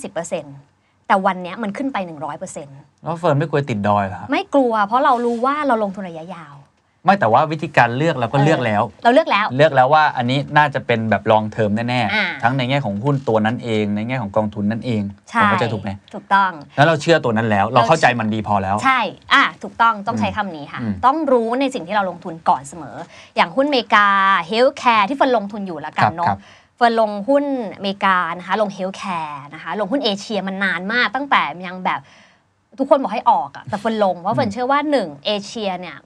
[0.49, 6.55] 50%แต่วันเนี้ยมันขึ้นไป 100%แล้วเฟิร์นไม่กลัวติดดอยเหรอฮะไม่กลัว เพราะเรารู้ว่าเราลงทุนระยะยาว
[7.05, 18.99] ไม่แต่ว่าวิธีการเลือกเราก็เลือกแล้ว เราเลือกแล้ว เลือกแล้วว่าอันนี้น่าจะเป็นแบบ long term แน่อ่าๆทั้งในแง่ของหุ้นตัวนั้นเอง ในแง่ของกองทุนนั่นเองใช่ผมเข้าใจถูกไหมถูกต้อง แล้วเราเชื่อตัวนั้นแล้ว เราเข้าใจมันดีพอแล้ว ใช่
[19.33, 22.95] อะถูกต้องต้องใช้คำนี้ค่ะอืมต้องรู้ในสิ่งที่เราลงทุนก่อนเสมอ
[23.35, 24.07] อย่างหุ้นอเมริกา
[24.47, 26.37] healthcare ที่เฟิร์นลงทุนอยู่ละกันครับเนาะ
[26.75, 27.45] เฟิร์นลงหุ้น
[27.75, 31.99] อเมริกานะคะลง healthcare นะคะลงหุ้นเอเชียมันนานมากตั้งแต่ยังแบบ
[32.79, 35.97] ทุกคนบอกให้ออกอะแต่เฟิร์นลงเพราะเฟิร์นเชื่อว่าหนึ่งเอเชียเนี่ย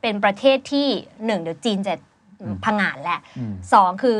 [0.00, 0.88] เป็นประเทศที่
[1.26, 1.94] หนึ่งเดี๋ยวจีนจะ
[2.64, 4.18] พังงานแหละอืมสองคือ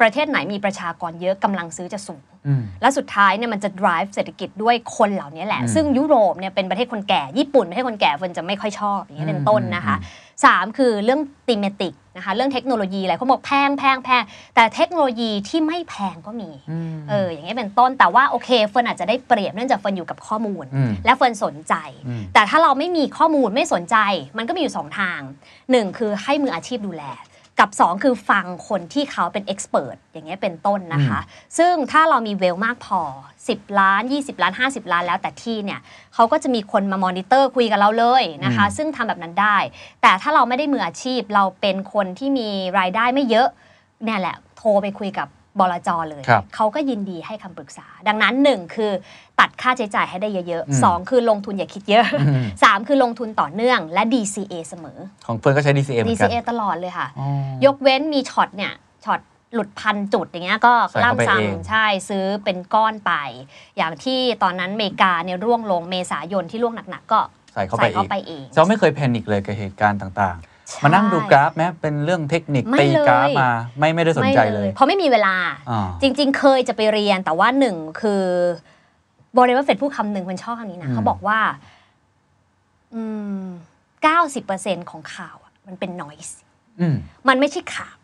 [0.00, 14.22] ประเทศไหนมีประชากรเยอะกำลังซื้อจะสูงอืมและสุดท้ายเนี่ยมันจะ drive เศรษฐกิจด้วยคนเหล่านี้แหละอืมซึ่งยุโรปเนี่ยเป็นประเทศคนแก่ ญี่ปุ่นประเทศคนแก่เฟิร์นจะไม่ค่อยชอบอย่างนี้ยเป็นต้นนะคะอืมสามคือเรื่อง thematic นะคะเรื่องเทคโนโลยีอะไรเขาบอกแพงแพงแพง
[14.54, 21.74] แต่เทคโนโลยีที่ไม่แพงก็มีอืมเอออย่างนี้ยเป็นต้นแต่ว่าโอเคเฟิร์นอาจจะได้เปรียบเนื่องจากเฟิร์นอยู่กับข้อมูลอืมและเฟิร์นสนใจ
[22.06, 23.96] อืมแต่ถ้าเราไม่มีข้อมูลไม่สนใจ
[24.36, 25.20] มันก็มีอยู่สองทาง
[25.70, 27.04] หนึ่งคือให้มืออาชีพดูแล
[27.62, 31.20] กับ 2 คือฟังคนที่เขาเป็นเอ็กซ์เพรสอย่างเงี้ยเป็นต้นนะคะ
[31.58, 33.00] ซึ่งถ้าเรามีเวลมากพอ
[33.40, 35.80] 10 ล้าน 20 ล้าน 50 ล้านแล้วแต่ที่เนี่ย
[36.14, 39.56] เขาก็จะมีคนมามอนิเตอร์คุยกับเราเลยนะคะอืมซึ่งทำแบบนั้นได้
[40.02, 42.48] แต่ถ้าเราไม่ได้มืออาชีพเราเป็นคนที่มี
[42.78, 43.48] รายได้ไม่เยอะ
[44.04, 45.28] เนี่ยแหละโทรไปคุยกับ
[45.60, 48.90] บลจเลยครับเขาก็ยินดีให้คำปรึกษา ดังนั้นหนึ่งคือ
[49.40, 57.28] ตัดค่าใช้จ่ายให้ได้เยอะอืมๆสองคือลงทุนอย่าคิดเยอะอืมสามคือลงทุนต่อเนื่องและ DCA เสมอ ของเฟิร์นก็ใช้ DCA เหมือนกัน DCA ตลอดเลยค่ะอ๋อ
[57.64, 58.72] ยกเว้นมีช็อตเนี่ย
[59.04, 59.20] ช็อต
[59.54, 63.12] หลุดพันจุดอย่างเงี้ยก็ใส่เข้าไปล่ำเองซ้ำใช่ซื้อเป็นก้อนไป
[63.76, 67.20] อย่างที่ตอนนั้นอเมริกาเนี่ยร่วงลงเมษายนที่ร่วงหนักๆก็
[67.54, 70.51] ใส่เข้าไปใส่เข้าไปอีกเองเราไม่เคย panic เลยกับเหตุการณ์ต่างใช่ๆ
[70.82, 75.34] มานั่งดูกราฟไหมเป็นเรื่องเทคนิคไม่ตีกราฟเลยมาไม่ไม่ได้สนใจเลย เพราะไม่มีเวลา
[75.70, 78.22] อ่าจริง ๆ เคยจะไปเรียนแต่ว่าหนึ่งคือ
[79.38, 81.38] บริวัตเฟดพูดคำหนึ่งคนชอบคำนี้นะอืมเขาบอกว่า
[82.94, 83.02] อื
[83.42, 83.44] ม
[84.02, 86.32] เก้าสิบเปอร์เซ็นของข่าวอะมันเป็น noise
[86.80, 86.96] อืม
[87.28, 87.96] มันไม่ใช่ข่าว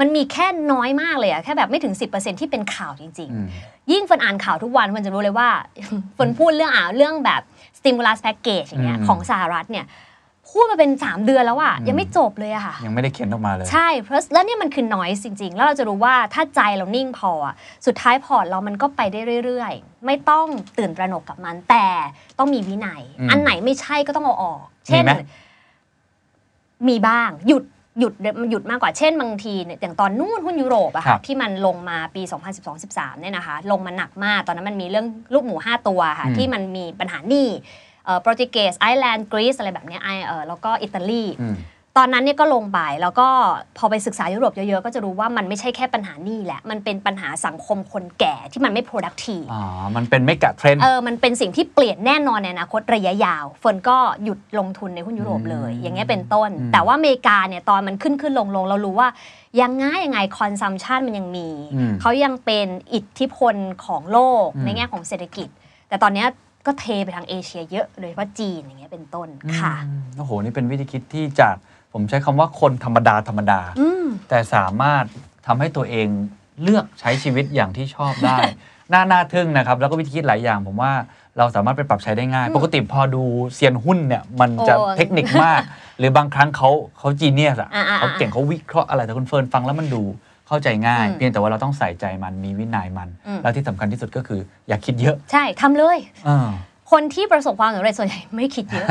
[0.00, 5.48] มันมีแค่น้อยมากเลยอะแค่แบบไม่ถึง 10%ที่เป็นข่าวจริงอืมๆยิ่งเฟิร์นอ่านข่าวทุกวันเฟิร์นจะรู้เลยว่า
[6.14, 7.42] เฟิร์นพูดเรื่องอ่าเรื่องแบบ
[7.78, 9.86] stimulus package อย่างเงี้ยอืมของสหรัฐเนี่ย
[10.56, 17.54] พูดมาเป็น 3 เดือนแล้วอะอืมยังไม่จบเลยอะค่ะ ยังไม่ได้เขียนออกมาเลย ใช่เพราะแล้วเนี่ยมันคือ noise จริง ๆ แล้วเราจะรู้ว่าถ้าใจเรานิ่งพออะ
[17.86, 20.46] สุดท้ายพอร์ตเรามันก็ไปได้เรื่อย ๆ ไม่ต้อง
[20.78, 21.86] ตื่นตระหนกกับมัน แต่
[22.38, 25.12] ต้องมีวินัยอืมอันไหนไม่ใช่ก็ต้องเอาออก เช่นมีไหม
[26.88, 27.64] มีบ้างหยุด
[28.00, 28.14] หยุด
[28.50, 32.22] หยุดมากกว่าเช่นบางทีเนี่ยอย่างตอนนู้นหุ้นยุโรปอะค่ะครับที่มันลงมาปี
[32.72, 37.85] 2012-13เนี่ยนะคะ ลงมาหนักมาก ตอนนั้นมันมีเรื่องลูกหมู 5 ตัวค่ะอืมที่มันมีปัญหาหนี้เอ่อ
[38.22, 41.56] โปรตุเกสไอร์แลนด์กรีซอะไรแบบเนี้ยไอเออแล้วก็อิตาลีอืม
[42.00, 43.28] ตอนนั้นเนี่ยก็ลงไปแล้วก็
[43.78, 49.62] พอไปศึกษายุโรปเยอะๆ ก็จะรู้ว่ามันไม่ใช่แค่ปัญหาหนี้แหละ มันเป็นปัญหาสังคมคนแก่ที่มันไม่ productive อ๋อ
[49.96, 59.08] มันเป็น mega trend เออ มันเป็นสิ่งที่เปลี่ยนแน่นอนในอนาคตระยะยาวเฟิร์นก็หยุดลงทุนในหุ้นยุโรปเลยอืมอย่างเงี้ยเป็นต้นอืมแต่ว่าอเมริกาเนี่ยตอนมันขึ้นขึ้นลงลงเรารู้ว่า
[59.60, 63.54] ยังไงยังไง consumption มันยังมีอืมเขายังเป็นอิทธิพล
[63.84, 65.48] ของโลกอืมในแง่ของเศรษฐกิจ
[65.90, 66.28] แต่ตอนเนี้ย
[66.66, 71.56] ก็เทไปทางเอเชียเยอะโดยเฉพาะจีนอย่างเงี้ยเป็นต้นค่ะอืมโอ้โหนี่เป็นวิธีคิดที่จาก
[71.92, 75.04] ผมใช้คำว่าคนธรรมดาธรรมดาอืมแต่สามารถ
[75.46, 76.08] ทำให้ตัวเอง
[76.62, 78.38] เลือกใช้ชีวิตอย่างที่ชอบได้
[78.92, 80.92] น่าน่าทึ่งนะครับ แล้วก็วิธีคิดหลายอย่าง ผมว่า
[81.38, 83.22] เราสามารถไปปรับใช้ได้ง่ายอืมปกติพอดู
[83.54, 85.62] เซียนหุ้นเนี่ยมันจะโอ้เทคนิคมาก
[85.98, 90.02] หรือบางครั้งเขาเขา genius อะอ่าๆๆเขาเก่งเขาวิเคราะห์อะไรแต่คุณเฟิร์นฟังแล้วมันดู
[90.48, 96.48] เข้าใจง่ายอืมเพียงแต่ว่าเราต้องใส่ใจมันมีวินัยมันอืมแล้วที่สำคัญที่สุดก็คือ อย่าคิดเยอะ ใช่ทำเลยอ่า
[96.92, 98.88] คนที่ประสบความสำเร็จส่วนใหญ่ไม่คิดเยอะ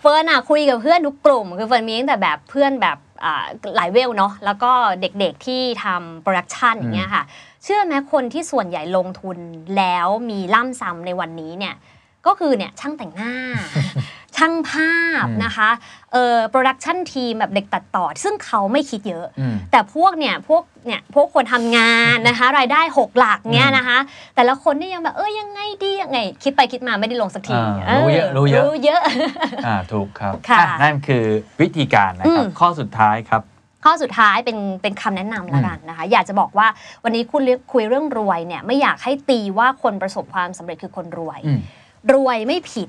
[0.00, 3.44] เฟิร์นอะคุยกับเพื่อนทุกกลุ่ม คือเฟิร์นมีตั้งแต่แบบเพื่อนแบบอ่า
[3.76, 7.22] หลายเวลเนาะแล้วก็เด็กๆที่ทำ production อย่างเงี้ยค่ะ
[7.64, 9.36] เชื่อไหมคนที่ส่วนใหญ่ลงทุน
[9.76, 11.74] แล้วมีล่ำซำในวันนี้เนี่ย
[12.26, 13.32] ก็คือเนี่ยช่างแต่งหน้า
[14.40, 15.70] ช่างภาพอืมนะคะ
[16.12, 23.98] เอ่อ production team แบบเด็กตัดต่อ ซึ่งเขาไม่คิดเยอะอืมแต่พวกเนี่ยพวกเนี่ยพวกคนทำงานนะคะ รายได้ 6 หลักเนี่ยนะคะ
[24.36, 27.56] แต่ละคนเนี่ยยังแบบเออยังไงดียังไง คิดไปคิดมาไม่ได้ลงสักที
[27.88, 29.00] อ่ารู้เยอะรู้เยอะรู้เยอะ
[29.66, 31.24] อ่าถูกครับค่ะอ่นั่นคือ
[31.60, 33.42] วิธีการนะครับอืมข้อสุดท้ายครับ
[33.84, 36.66] ข้อสุดท้ายเป็นเป็นคำแนะนำแล้วกันนะคะ อยากจะบอกว่า
[37.04, 41.60] วันนี้คุณเรียกคุยเรื่องรวยเนี่ยไม่อยากให้ตีว่าคนประสบความสำเร็จคือคนรวยอืม
[42.14, 42.88] รวยไม่ผิด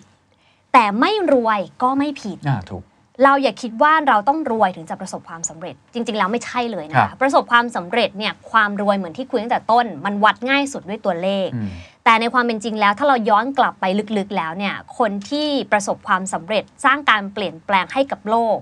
[0.74, 2.84] แต่ไม่รวยก็ไม่ผิด อ่าถูก
[3.24, 11.70] เราอย่าคิดว่าเราต้องรวยถึงจะประสบความสำเร็จ จริง ๆ แล้วไม่ใช่เลยนะครัคะบ ประสบความสำเร็จเนี่ยความรวยเหมือนที่คุยตั้งแต่ต้น มันวัดง่ายสุดด้วยตัวเลข อืม
[12.06, 13.86] แต่ในความเป็นจริงแล้วถ้าเราย้อนกลับไป
[14.18, 18.58] ลึกๆแล้วเนี่ยคนที่ประสบความสำเร็จสร้างการเปลี่ยนแปลงให้กับโลก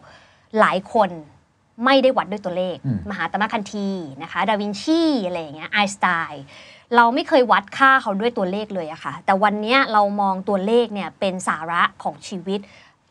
[0.59, 1.09] หลายคน
[1.85, 3.89] ไม่ได้วัดด้วยตัวเลข อืม มหาตมะคันธี
[4.23, 6.43] นะคะดาวินชีอะไรอย่างเงี้ยไอน์สไตน์
[6.95, 12.59] เราไม่เคยวัดค่าเขาด้วยตัวเลขเลยอะค่ะ แต่วันเนี้ยเรามองตัวเลขเนี่ยเป็นสาระของชีวิต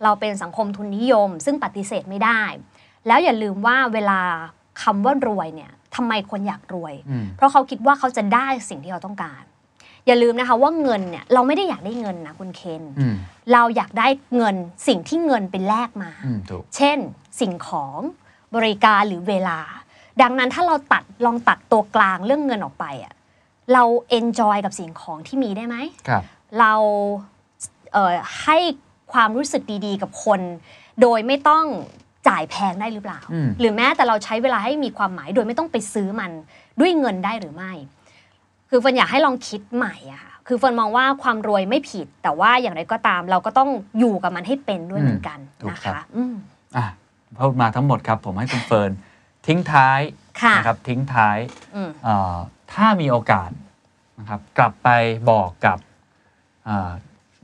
[0.04, 2.42] เราเป็นสังคมทุนนิยม ซึ่งปฏิเสธไม่ได้
[3.06, 4.20] แล้วอย่าลืมว่าเวลา
[4.82, 9.42] คำว่ารวยเนี่ยทำไมคนอยากรวยอืมเพราะเขาคิดว่าเขาจะได้สิ่งที่เขาต้องการ
[10.06, 13.14] อย่าลืมนะคะว่าเงินเนี่ยเราไม่ได้อยากได้เงินนะคุณเคนอืม
[13.52, 14.56] เราอยากได้เงิน
[14.88, 16.98] สิ่งที่เงินเป็นแลกมาอืมถูกเช่น
[17.40, 17.98] สิ่งของ
[18.56, 19.58] บริการหรือเวลา
[20.22, 23.12] ดังนั้นถ้าเราตัดลองตัดตัวกลางเรื่องเงินออกไปอะ
[23.74, 25.76] เราเอนจอยกับสิ่งของที่มีได้ไหม
[26.08, 26.22] ครับ
[26.60, 26.74] เรา
[27.92, 28.58] เอ่อให้
[29.12, 30.40] ความรู้สึกดีๆ กับคน
[31.02, 31.64] โดยไม่ต้อง
[32.28, 36.30] จ่ายแพงได้หรือเปล่าอืมหรือแม้แต่เราใช้เวลาให้มีความหมายโดยไม่ต้องไปซื้อมัน
[36.80, 37.72] ด้วยเงินได้หรือไม่
[38.70, 46.34] คือเฟิร์นอยากให้ลองคิดใหม่อะค่ะคือเฟิร์นมองว่าความรวยไม่ผิด แต่ว่าอย่างไรก็ตาม เราก็ต้องอยู่กับมันให้เป็นด้วยเหมือนกันถูกนะครับค่ะอืม
[46.76, 46.86] อะ
[47.38, 48.90] พูดมาทั้งหมดครับ ผมให้คุณเฟิร์น
[49.46, 50.00] ทิ้งท้าย
[50.42, 51.38] ค่ะนะครับทิ้งท้าย
[51.74, 52.36] อืมเอ่อ
[52.72, 53.50] ถ้ามีโอกาส
[54.18, 54.88] นะครับกลับไป
[55.30, 55.78] บอกกับ
[56.68, 56.90] อ่า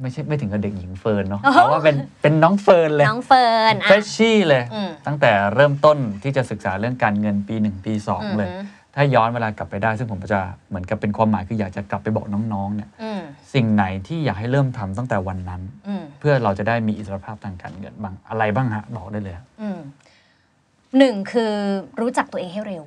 [0.01, 8.51] ไม่ใช่ไม่ถึงกับเด็กหญิงเฟิร์นเนาะอ๋อเอาว่าเป็นเป็นน้องเฟิร์นเลยน้องเฟิร์นเฟรชชี่เลยอืมตั้งแต่เริ่มต้นที่จะศึกษาเรื่องการเงินปี1ปีอืม2เลย
[8.95, 13.20] ถ้าย้อนเวลากลับไปได้ ซึ่งผมจะเหมือนกับเป็นความหมายคืออยากจะกลับไปบอกน้องๆเนี่ยอืม
[13.55, 19.79] สิ่งไหนที่อยากให้เริ่มทำตั้งแต่วันนั้นอืมเพื่อเราจะได้มีอิสรภาพทางการเงินบ้างอะไรบ้างฮะบอกได้เลยฮะอืม
[20.99, 21.53] หนึ่งคือ
[22.01, 22.85] รู้จักตัวเองให้เร็ว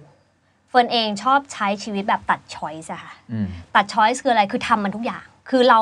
[0.69, 5.79] เฟิร์นเองชอบใช้ชีวิตแบบตัด choice อะค่ะอืมตัด choice คืออะไรคือทำมันทุกอย่าง คือเรา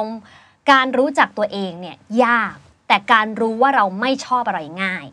[0.72, 2.56] การรู้จักตัวเองเนี่ยยาก
[2.88, 5.06] แต่การรู้ว่าเราไม่ชอบอะไรง่าย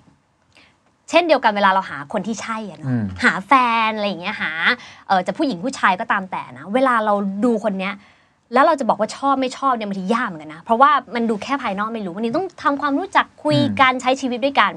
[1.10, 3.52] เช่นเดียวกันเวลาเราหาคนที่ใช่อะเนาะอืมหาแฟ
[3.86, 4.50] นอะไรอย่างเงี้ยหา
[5.08, 7.14] เออจะผู้หญิงผู้ชายก็ตามแต่นะ เวลาเรา
[7.44, 7.94] ดูคนเนี้ย
[8.52, 14.72] แล้วเราจะบอกว่าชอบไม่ชอบเนี่ยบางทียากเหมือนกันนะ เพราะว่ามันดูแค่ภายนอกไม่รู้วันนี้ต้องทำความรู้จักคุยกันใช้ชีวิตด้วยกัน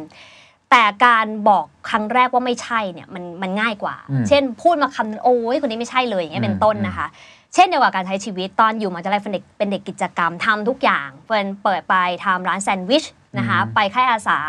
[0.77, 7.07] แต่การบอกครั้งแรกว่าไม่ใช่เนี่ยมันมันง่ายกว่าอืมเช่น พูดมาคำนึงโอ้ยคนนี้ไม่ใช่เลยอย่างเงี้ยเป็นต้นอืมนะคะ
[7.53, 11.95] เช่นเดียวกับการใช้ชีวิตตอนอยู่มหาวิทยาลัยเป็นเด็กเป็นเด็กกิจกรรมทำทุกอย่างเฟิร์นเปิดไป
[12.25, 13.05] ทำร้านแซนด์วิช
[13.37, 14.39] นะคะอืมไปค่ายอาสา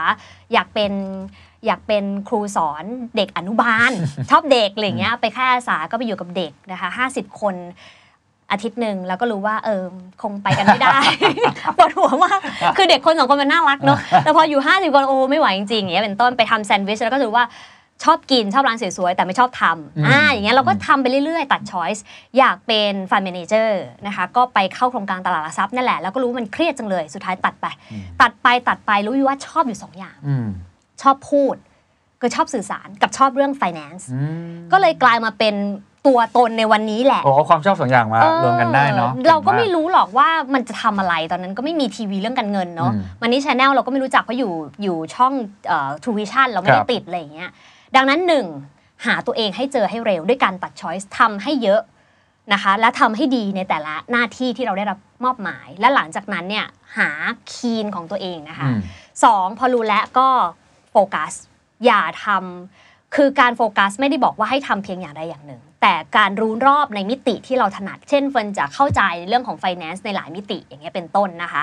[0.52, 0.92] อยากเป็น
[1.66, 2.84] อยากเป็นครูสอน
[3.16, 3.90] เด็กอนุบาล
[4.30, 7.54] ชอบเด็กอะไรอย่างเงี้ยไปค่ายอาสาก็ไปอยู่กับเด็กนะคะ50 คน
[8.50, 9.82] อาทิตย์หนึ่งแล้วก็รู้ว่าเออ
[10.22, 10.96] คงไปกันไม่ได้
[11.76, 12.40] ปวดหัวมาก
[12.76, 17.44] คือเด็กคนสองคนมันน่ารักเนอะแต่พออยู่ 50คนโอ้ไม่ไหวจริงๆอย่างเงี้ยเป็นต้นไปทำแซนด์วิชแล้วก็รู้ว่า
[18.04, 22.04] ชอบกินชอบร้านสวยๆแต่ไม่ชอบทำอืมอ่าอย่างเงี้ยเราก็ทำไปเรื่อยๆ ตัด choice
[22.38, 27.66] อยากเป็น fund manager นะคะก็ไปเข้าโครงการตลาดหลักทรัพย์นั่นแหละแล้วก็รู้ว่ามันเครียดจังเลยสุดท้ายตัดไป
[28.22, 30.46] ตัดไปตัดไปรู้อยู่ว่าชอบอยู่สองอย่างอืม
[31.02, 31.56] ชอบพูด
[32.20, 35.54] ก็ชอบสื่อสารกับชอบเรื่อง finance อืมก็เลยกลายมาเป็น
[36.06, 44.52] ตัวตนในวันนี้แหละโอ้เอาความชอบสองอย่างมาเออรวมกันได้เนาะเราก็ไม่งรู้หรอกว่ามันจะทำอะไรตอนนั้นก็ไม่มีทีวีเรื่องการเงินเนาะอืมวันนี้ channel เราก็ไม่รู้จักเพราะอยู่
[44.82, 45.32] อยู่ช่อง
[45.68, 47.50] เอ่อ True Vision เราไม่คได้รับติดอะไรอย่างเงี้ย
[47.96, 48.46] ดังนั้นหนึ่ง
[49.06, 51.80] หาตัวเองให้เจอให้เร็วด้วยการตัดช้อยส์ทำให้เยอะ
[52.52, 56.66] นะคะ และทำให้ดีในแต่ละหน้าที่ที่เราได้รับมอบหมาย และหลังจากนั้นเนี่ย
[56.98, 57.10] หา
[57.52, 58.80] คีนของตัวเองนะคะอืม
[59.24, 60.28] สองพอรู้แล้วก็
[60.90, 61.32] โฟกัส
[61.84, 71.62] อย่าทำคือการโฟกัสไม่ได้บอกว่าให้ทำเพียงอย่างใดอย่างหนึ่ง แต่การรู้รอบในมิติที่เราถนัด เช่นเฟิร์นจะเข้าใจเรื่องของ finance ในหลายมิติอย่างเงี้ยเป็นต้นนะคะ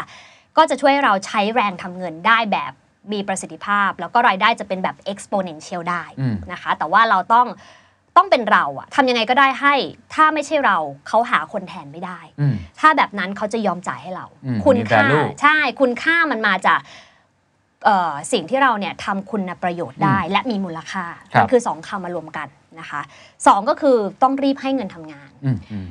[0.58, 2.72] ก็จะช่วยให้เราใช้แรงทำเงินได้แบบ
[3.14, 7.48] มีประสิทธิภาพ แล้วก็รายได้จะเป็นแบบ exponential ได้อืมนะคะ แต่ว่าเราต้อง
[8.18, 9.76] ต้องเป็นเราอะทำยังไงก็ได้ให้
[10.14, 16.80] ถ้าไม่ใช่เราเขาหาคนแทนไม่ได้อืมถ้าแบบนั้นเขาจะยอมจ่ายให้เราอืมคุณมีค่า value ใช่คุณค่ามันมาจาก
[17.86, 22.48] เอ่อสิ่งที่เราเนี่ยทำคุณประโยชน์ได้ และมีมูลค่าครับมัคือสองคำมารวมกัน
[22.80, 23.02] นะคะ
[23.48, 25.88] สองก็คือต้องรีบให้เงินทำงานอืมอืม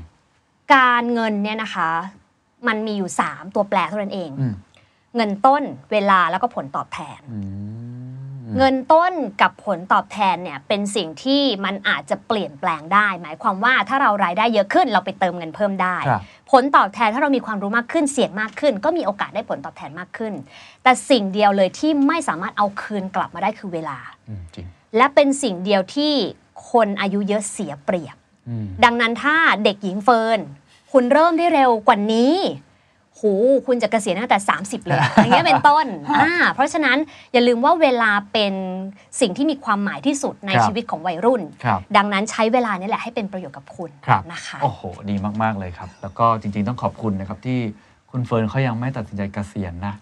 [0.75, 1.89] การเงินเนี่ยนะคะ
[2.69, 4.55] มันมีอยู่ 3 ตัวแปรเท่านั้นเองอืม
[5.17, 5.63] เงินต้น
[5.93, 9.13] เวลาแล้วก็ผลตอบแทนอืมเงินต้น
[9.43, 20.33] กับผลตอบแทนเนี่ยเป็นสิ่งที่มันอาจจะเปลี่ยนแปลงได้ หมายความว่าถ้าเรารายได้เยอะขึ้นเราไปเติมเงินเพิ่มได้ครับผลตอบแทนถ้าเรามีความรู้มากขึ้นเสี่ยงมากขึ้น ก็มีโอกาสได้ผลตอบแทนมากขึ้น
[20.83, 24.67] แต่สิ่งเดียวเลยที่ไม่สามารถเอาคืนกลับมาได้คือเวลาอืมจริง
[24.97, 26.15] และเป็นสิ่งเดียวที่
[26.73, 28.17] คนอายุเยอะเสียเปรียบ
[28.49, 30.41] อืมดังนั้นถ้าเด็กหญิงเฟิร์น
[30.93, 32.37] คุณเริ่มได้เร็วกว่านี้
[33.17, 33.23] โห
[33.67, 35.87] คุณจะเกษียณตั้งแต่ 30 เลย อย่างเงี้ยเป็นต้น
[36.23, 36.97] อ่าเพราะฉะนั้น
[37.33, 38.55] อย่าลืมว่าเวลาเป็น
[39.21, 47.59] สิ่งที่มีความหมายที่สุดในครับชีวิตของวัยรุ่นครับดังนั้นใช้เวลานี่แหละให้เป็นประโยชน์กับคุณครับนะคะ โอ้โห ดีมาก ๆ เลยครับ แล้วก็จริง ๆ ต้องขอบคุณนะครับที่
[48.13, 49.95] คุณเฟิร์นเขายังไม่ตัดสินใจเกษียณนะ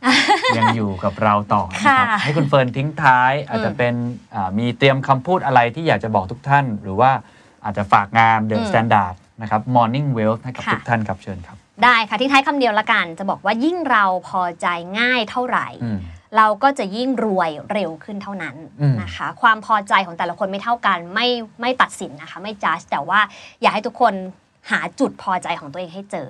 [0.58, 3.94] ยังอยู่กับเราต่อนะครับค่ะให้คุณเฟิร์นทิ้งท้าย อาจจะเป็น
[4.34, 7.11] อ่ามีเตรียมคำพูดอะไรที่อยากจะบอกทุกท่าน หรือว่า
[7.64, 14.66] อาจจะฝากงานเด e ะอืมสแตนดาร์ดนะครับ Morning Wealth ให้กับค่ะ ทุกท่านครับเชิญครับได้ค่ะทิ้งท้ายคำเดียวละกัน จะบอกว่ายิ่งเราพอใจ
[15.00, 15.98] ง่ายเท่าไหร่ อืม
[16.36, 21.28] เราก็จะยิ่งรวยเร็วขึ้นเท่านั้นอืม นะคะ ความพอใจของแต่ละคนไม่เท่ากัน ไม่
[21.61, 23.20] ไม่ตัดสินนะคะ ไม่จัดแต่ว่า
[23.61, 24.14] อยากให้ทุกคน
[24.70, 26.28] หาจุดพอใจของตัวเองให้เจอ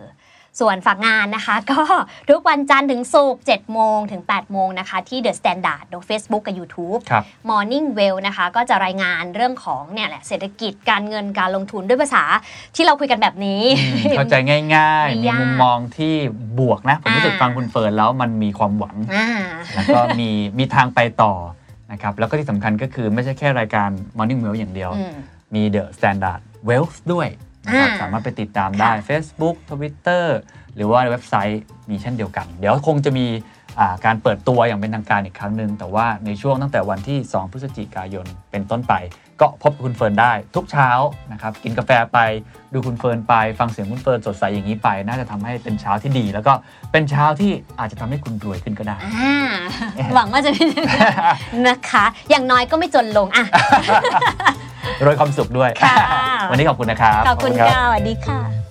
[0.60, 1.82] ส่วนฝากงานนะคะ ก็
[2.30, 12.24] ทุกวันจันทร์ถึงศุกร์7โมงถึง 8 โมงนะคะ ที่ The Standard โดย Facebook กับ YouTube ครับ Morning Wealth นะคะ ก็จะรายงานเรื่องของเนี่ยแหละเศรษฐกิจการเงินการลงทุนด้วยภาษา
[12.76, 16.14] ที่เราคุยกันแบบนี้อืมเข้าใจง่ายไม่ๆมียากมุมมองที่
[16.58, 19.26] บวกนะ ผมรู้สึกอ่าฟังคุณเฟิร์นแล้วมันมีความหวังอ่า
[19.74, 21.32] แล้วก็มีมีทางไปต่อ
[21.92, 25.14] นะครับแล้วก็ที่สำคัญก็คือไม่ใช่แค่รายการ Morning Well อย่างเดียวอืม
[25.54, 27.28] มี The Standard Wealth ด้วย
[27.66, 30.24] นะครับอ่าสามารถไปติดตามได้ค่ะ Facebook Twitter
[30.76, 33.26] หรือว่าเว็บไซต์มีเช่นเดียวกัน เดี๋ยวคงจะมี
[33.78, 38.94] อ่าการเปิดตัวอย่างเป็นทางการอีกครั้งหนึ่งแต่ว่าในช่วงตั้งแต่วันที่ 2 พฤศจิกายนเป็นต้นไป
[39.40, 40.88] ก็พบกับคุณเฟิร์นได้ทุกเช้า
[41.32, 42.18] นะครับกินกาแฟไป
[42.72, 46.52] ดูคุณเฟิร์นไป ฟังเสียงคุณเฟิร์นสดใสอย่างนี้ไป น่าจะทำให้เป็นเช้าที่ดี แล้วก็
[46.92, 49.34] เป็นเช้าที่อาจจะทำให้คุณรวยขึ้นก็ได้อ่า
[50.14, 53.44] หวังว่าจะเป็นอย่างนั้นนะคะ อย่างน้อยก็ไม่จนลงอะ
[55.04, 55.96] รวยความสุขด้วยค่ะ
[56.50, 58.69] วันนี้ขอบคุณนะครับ ขอบคุณรัค่ะสวัสดีค่ะ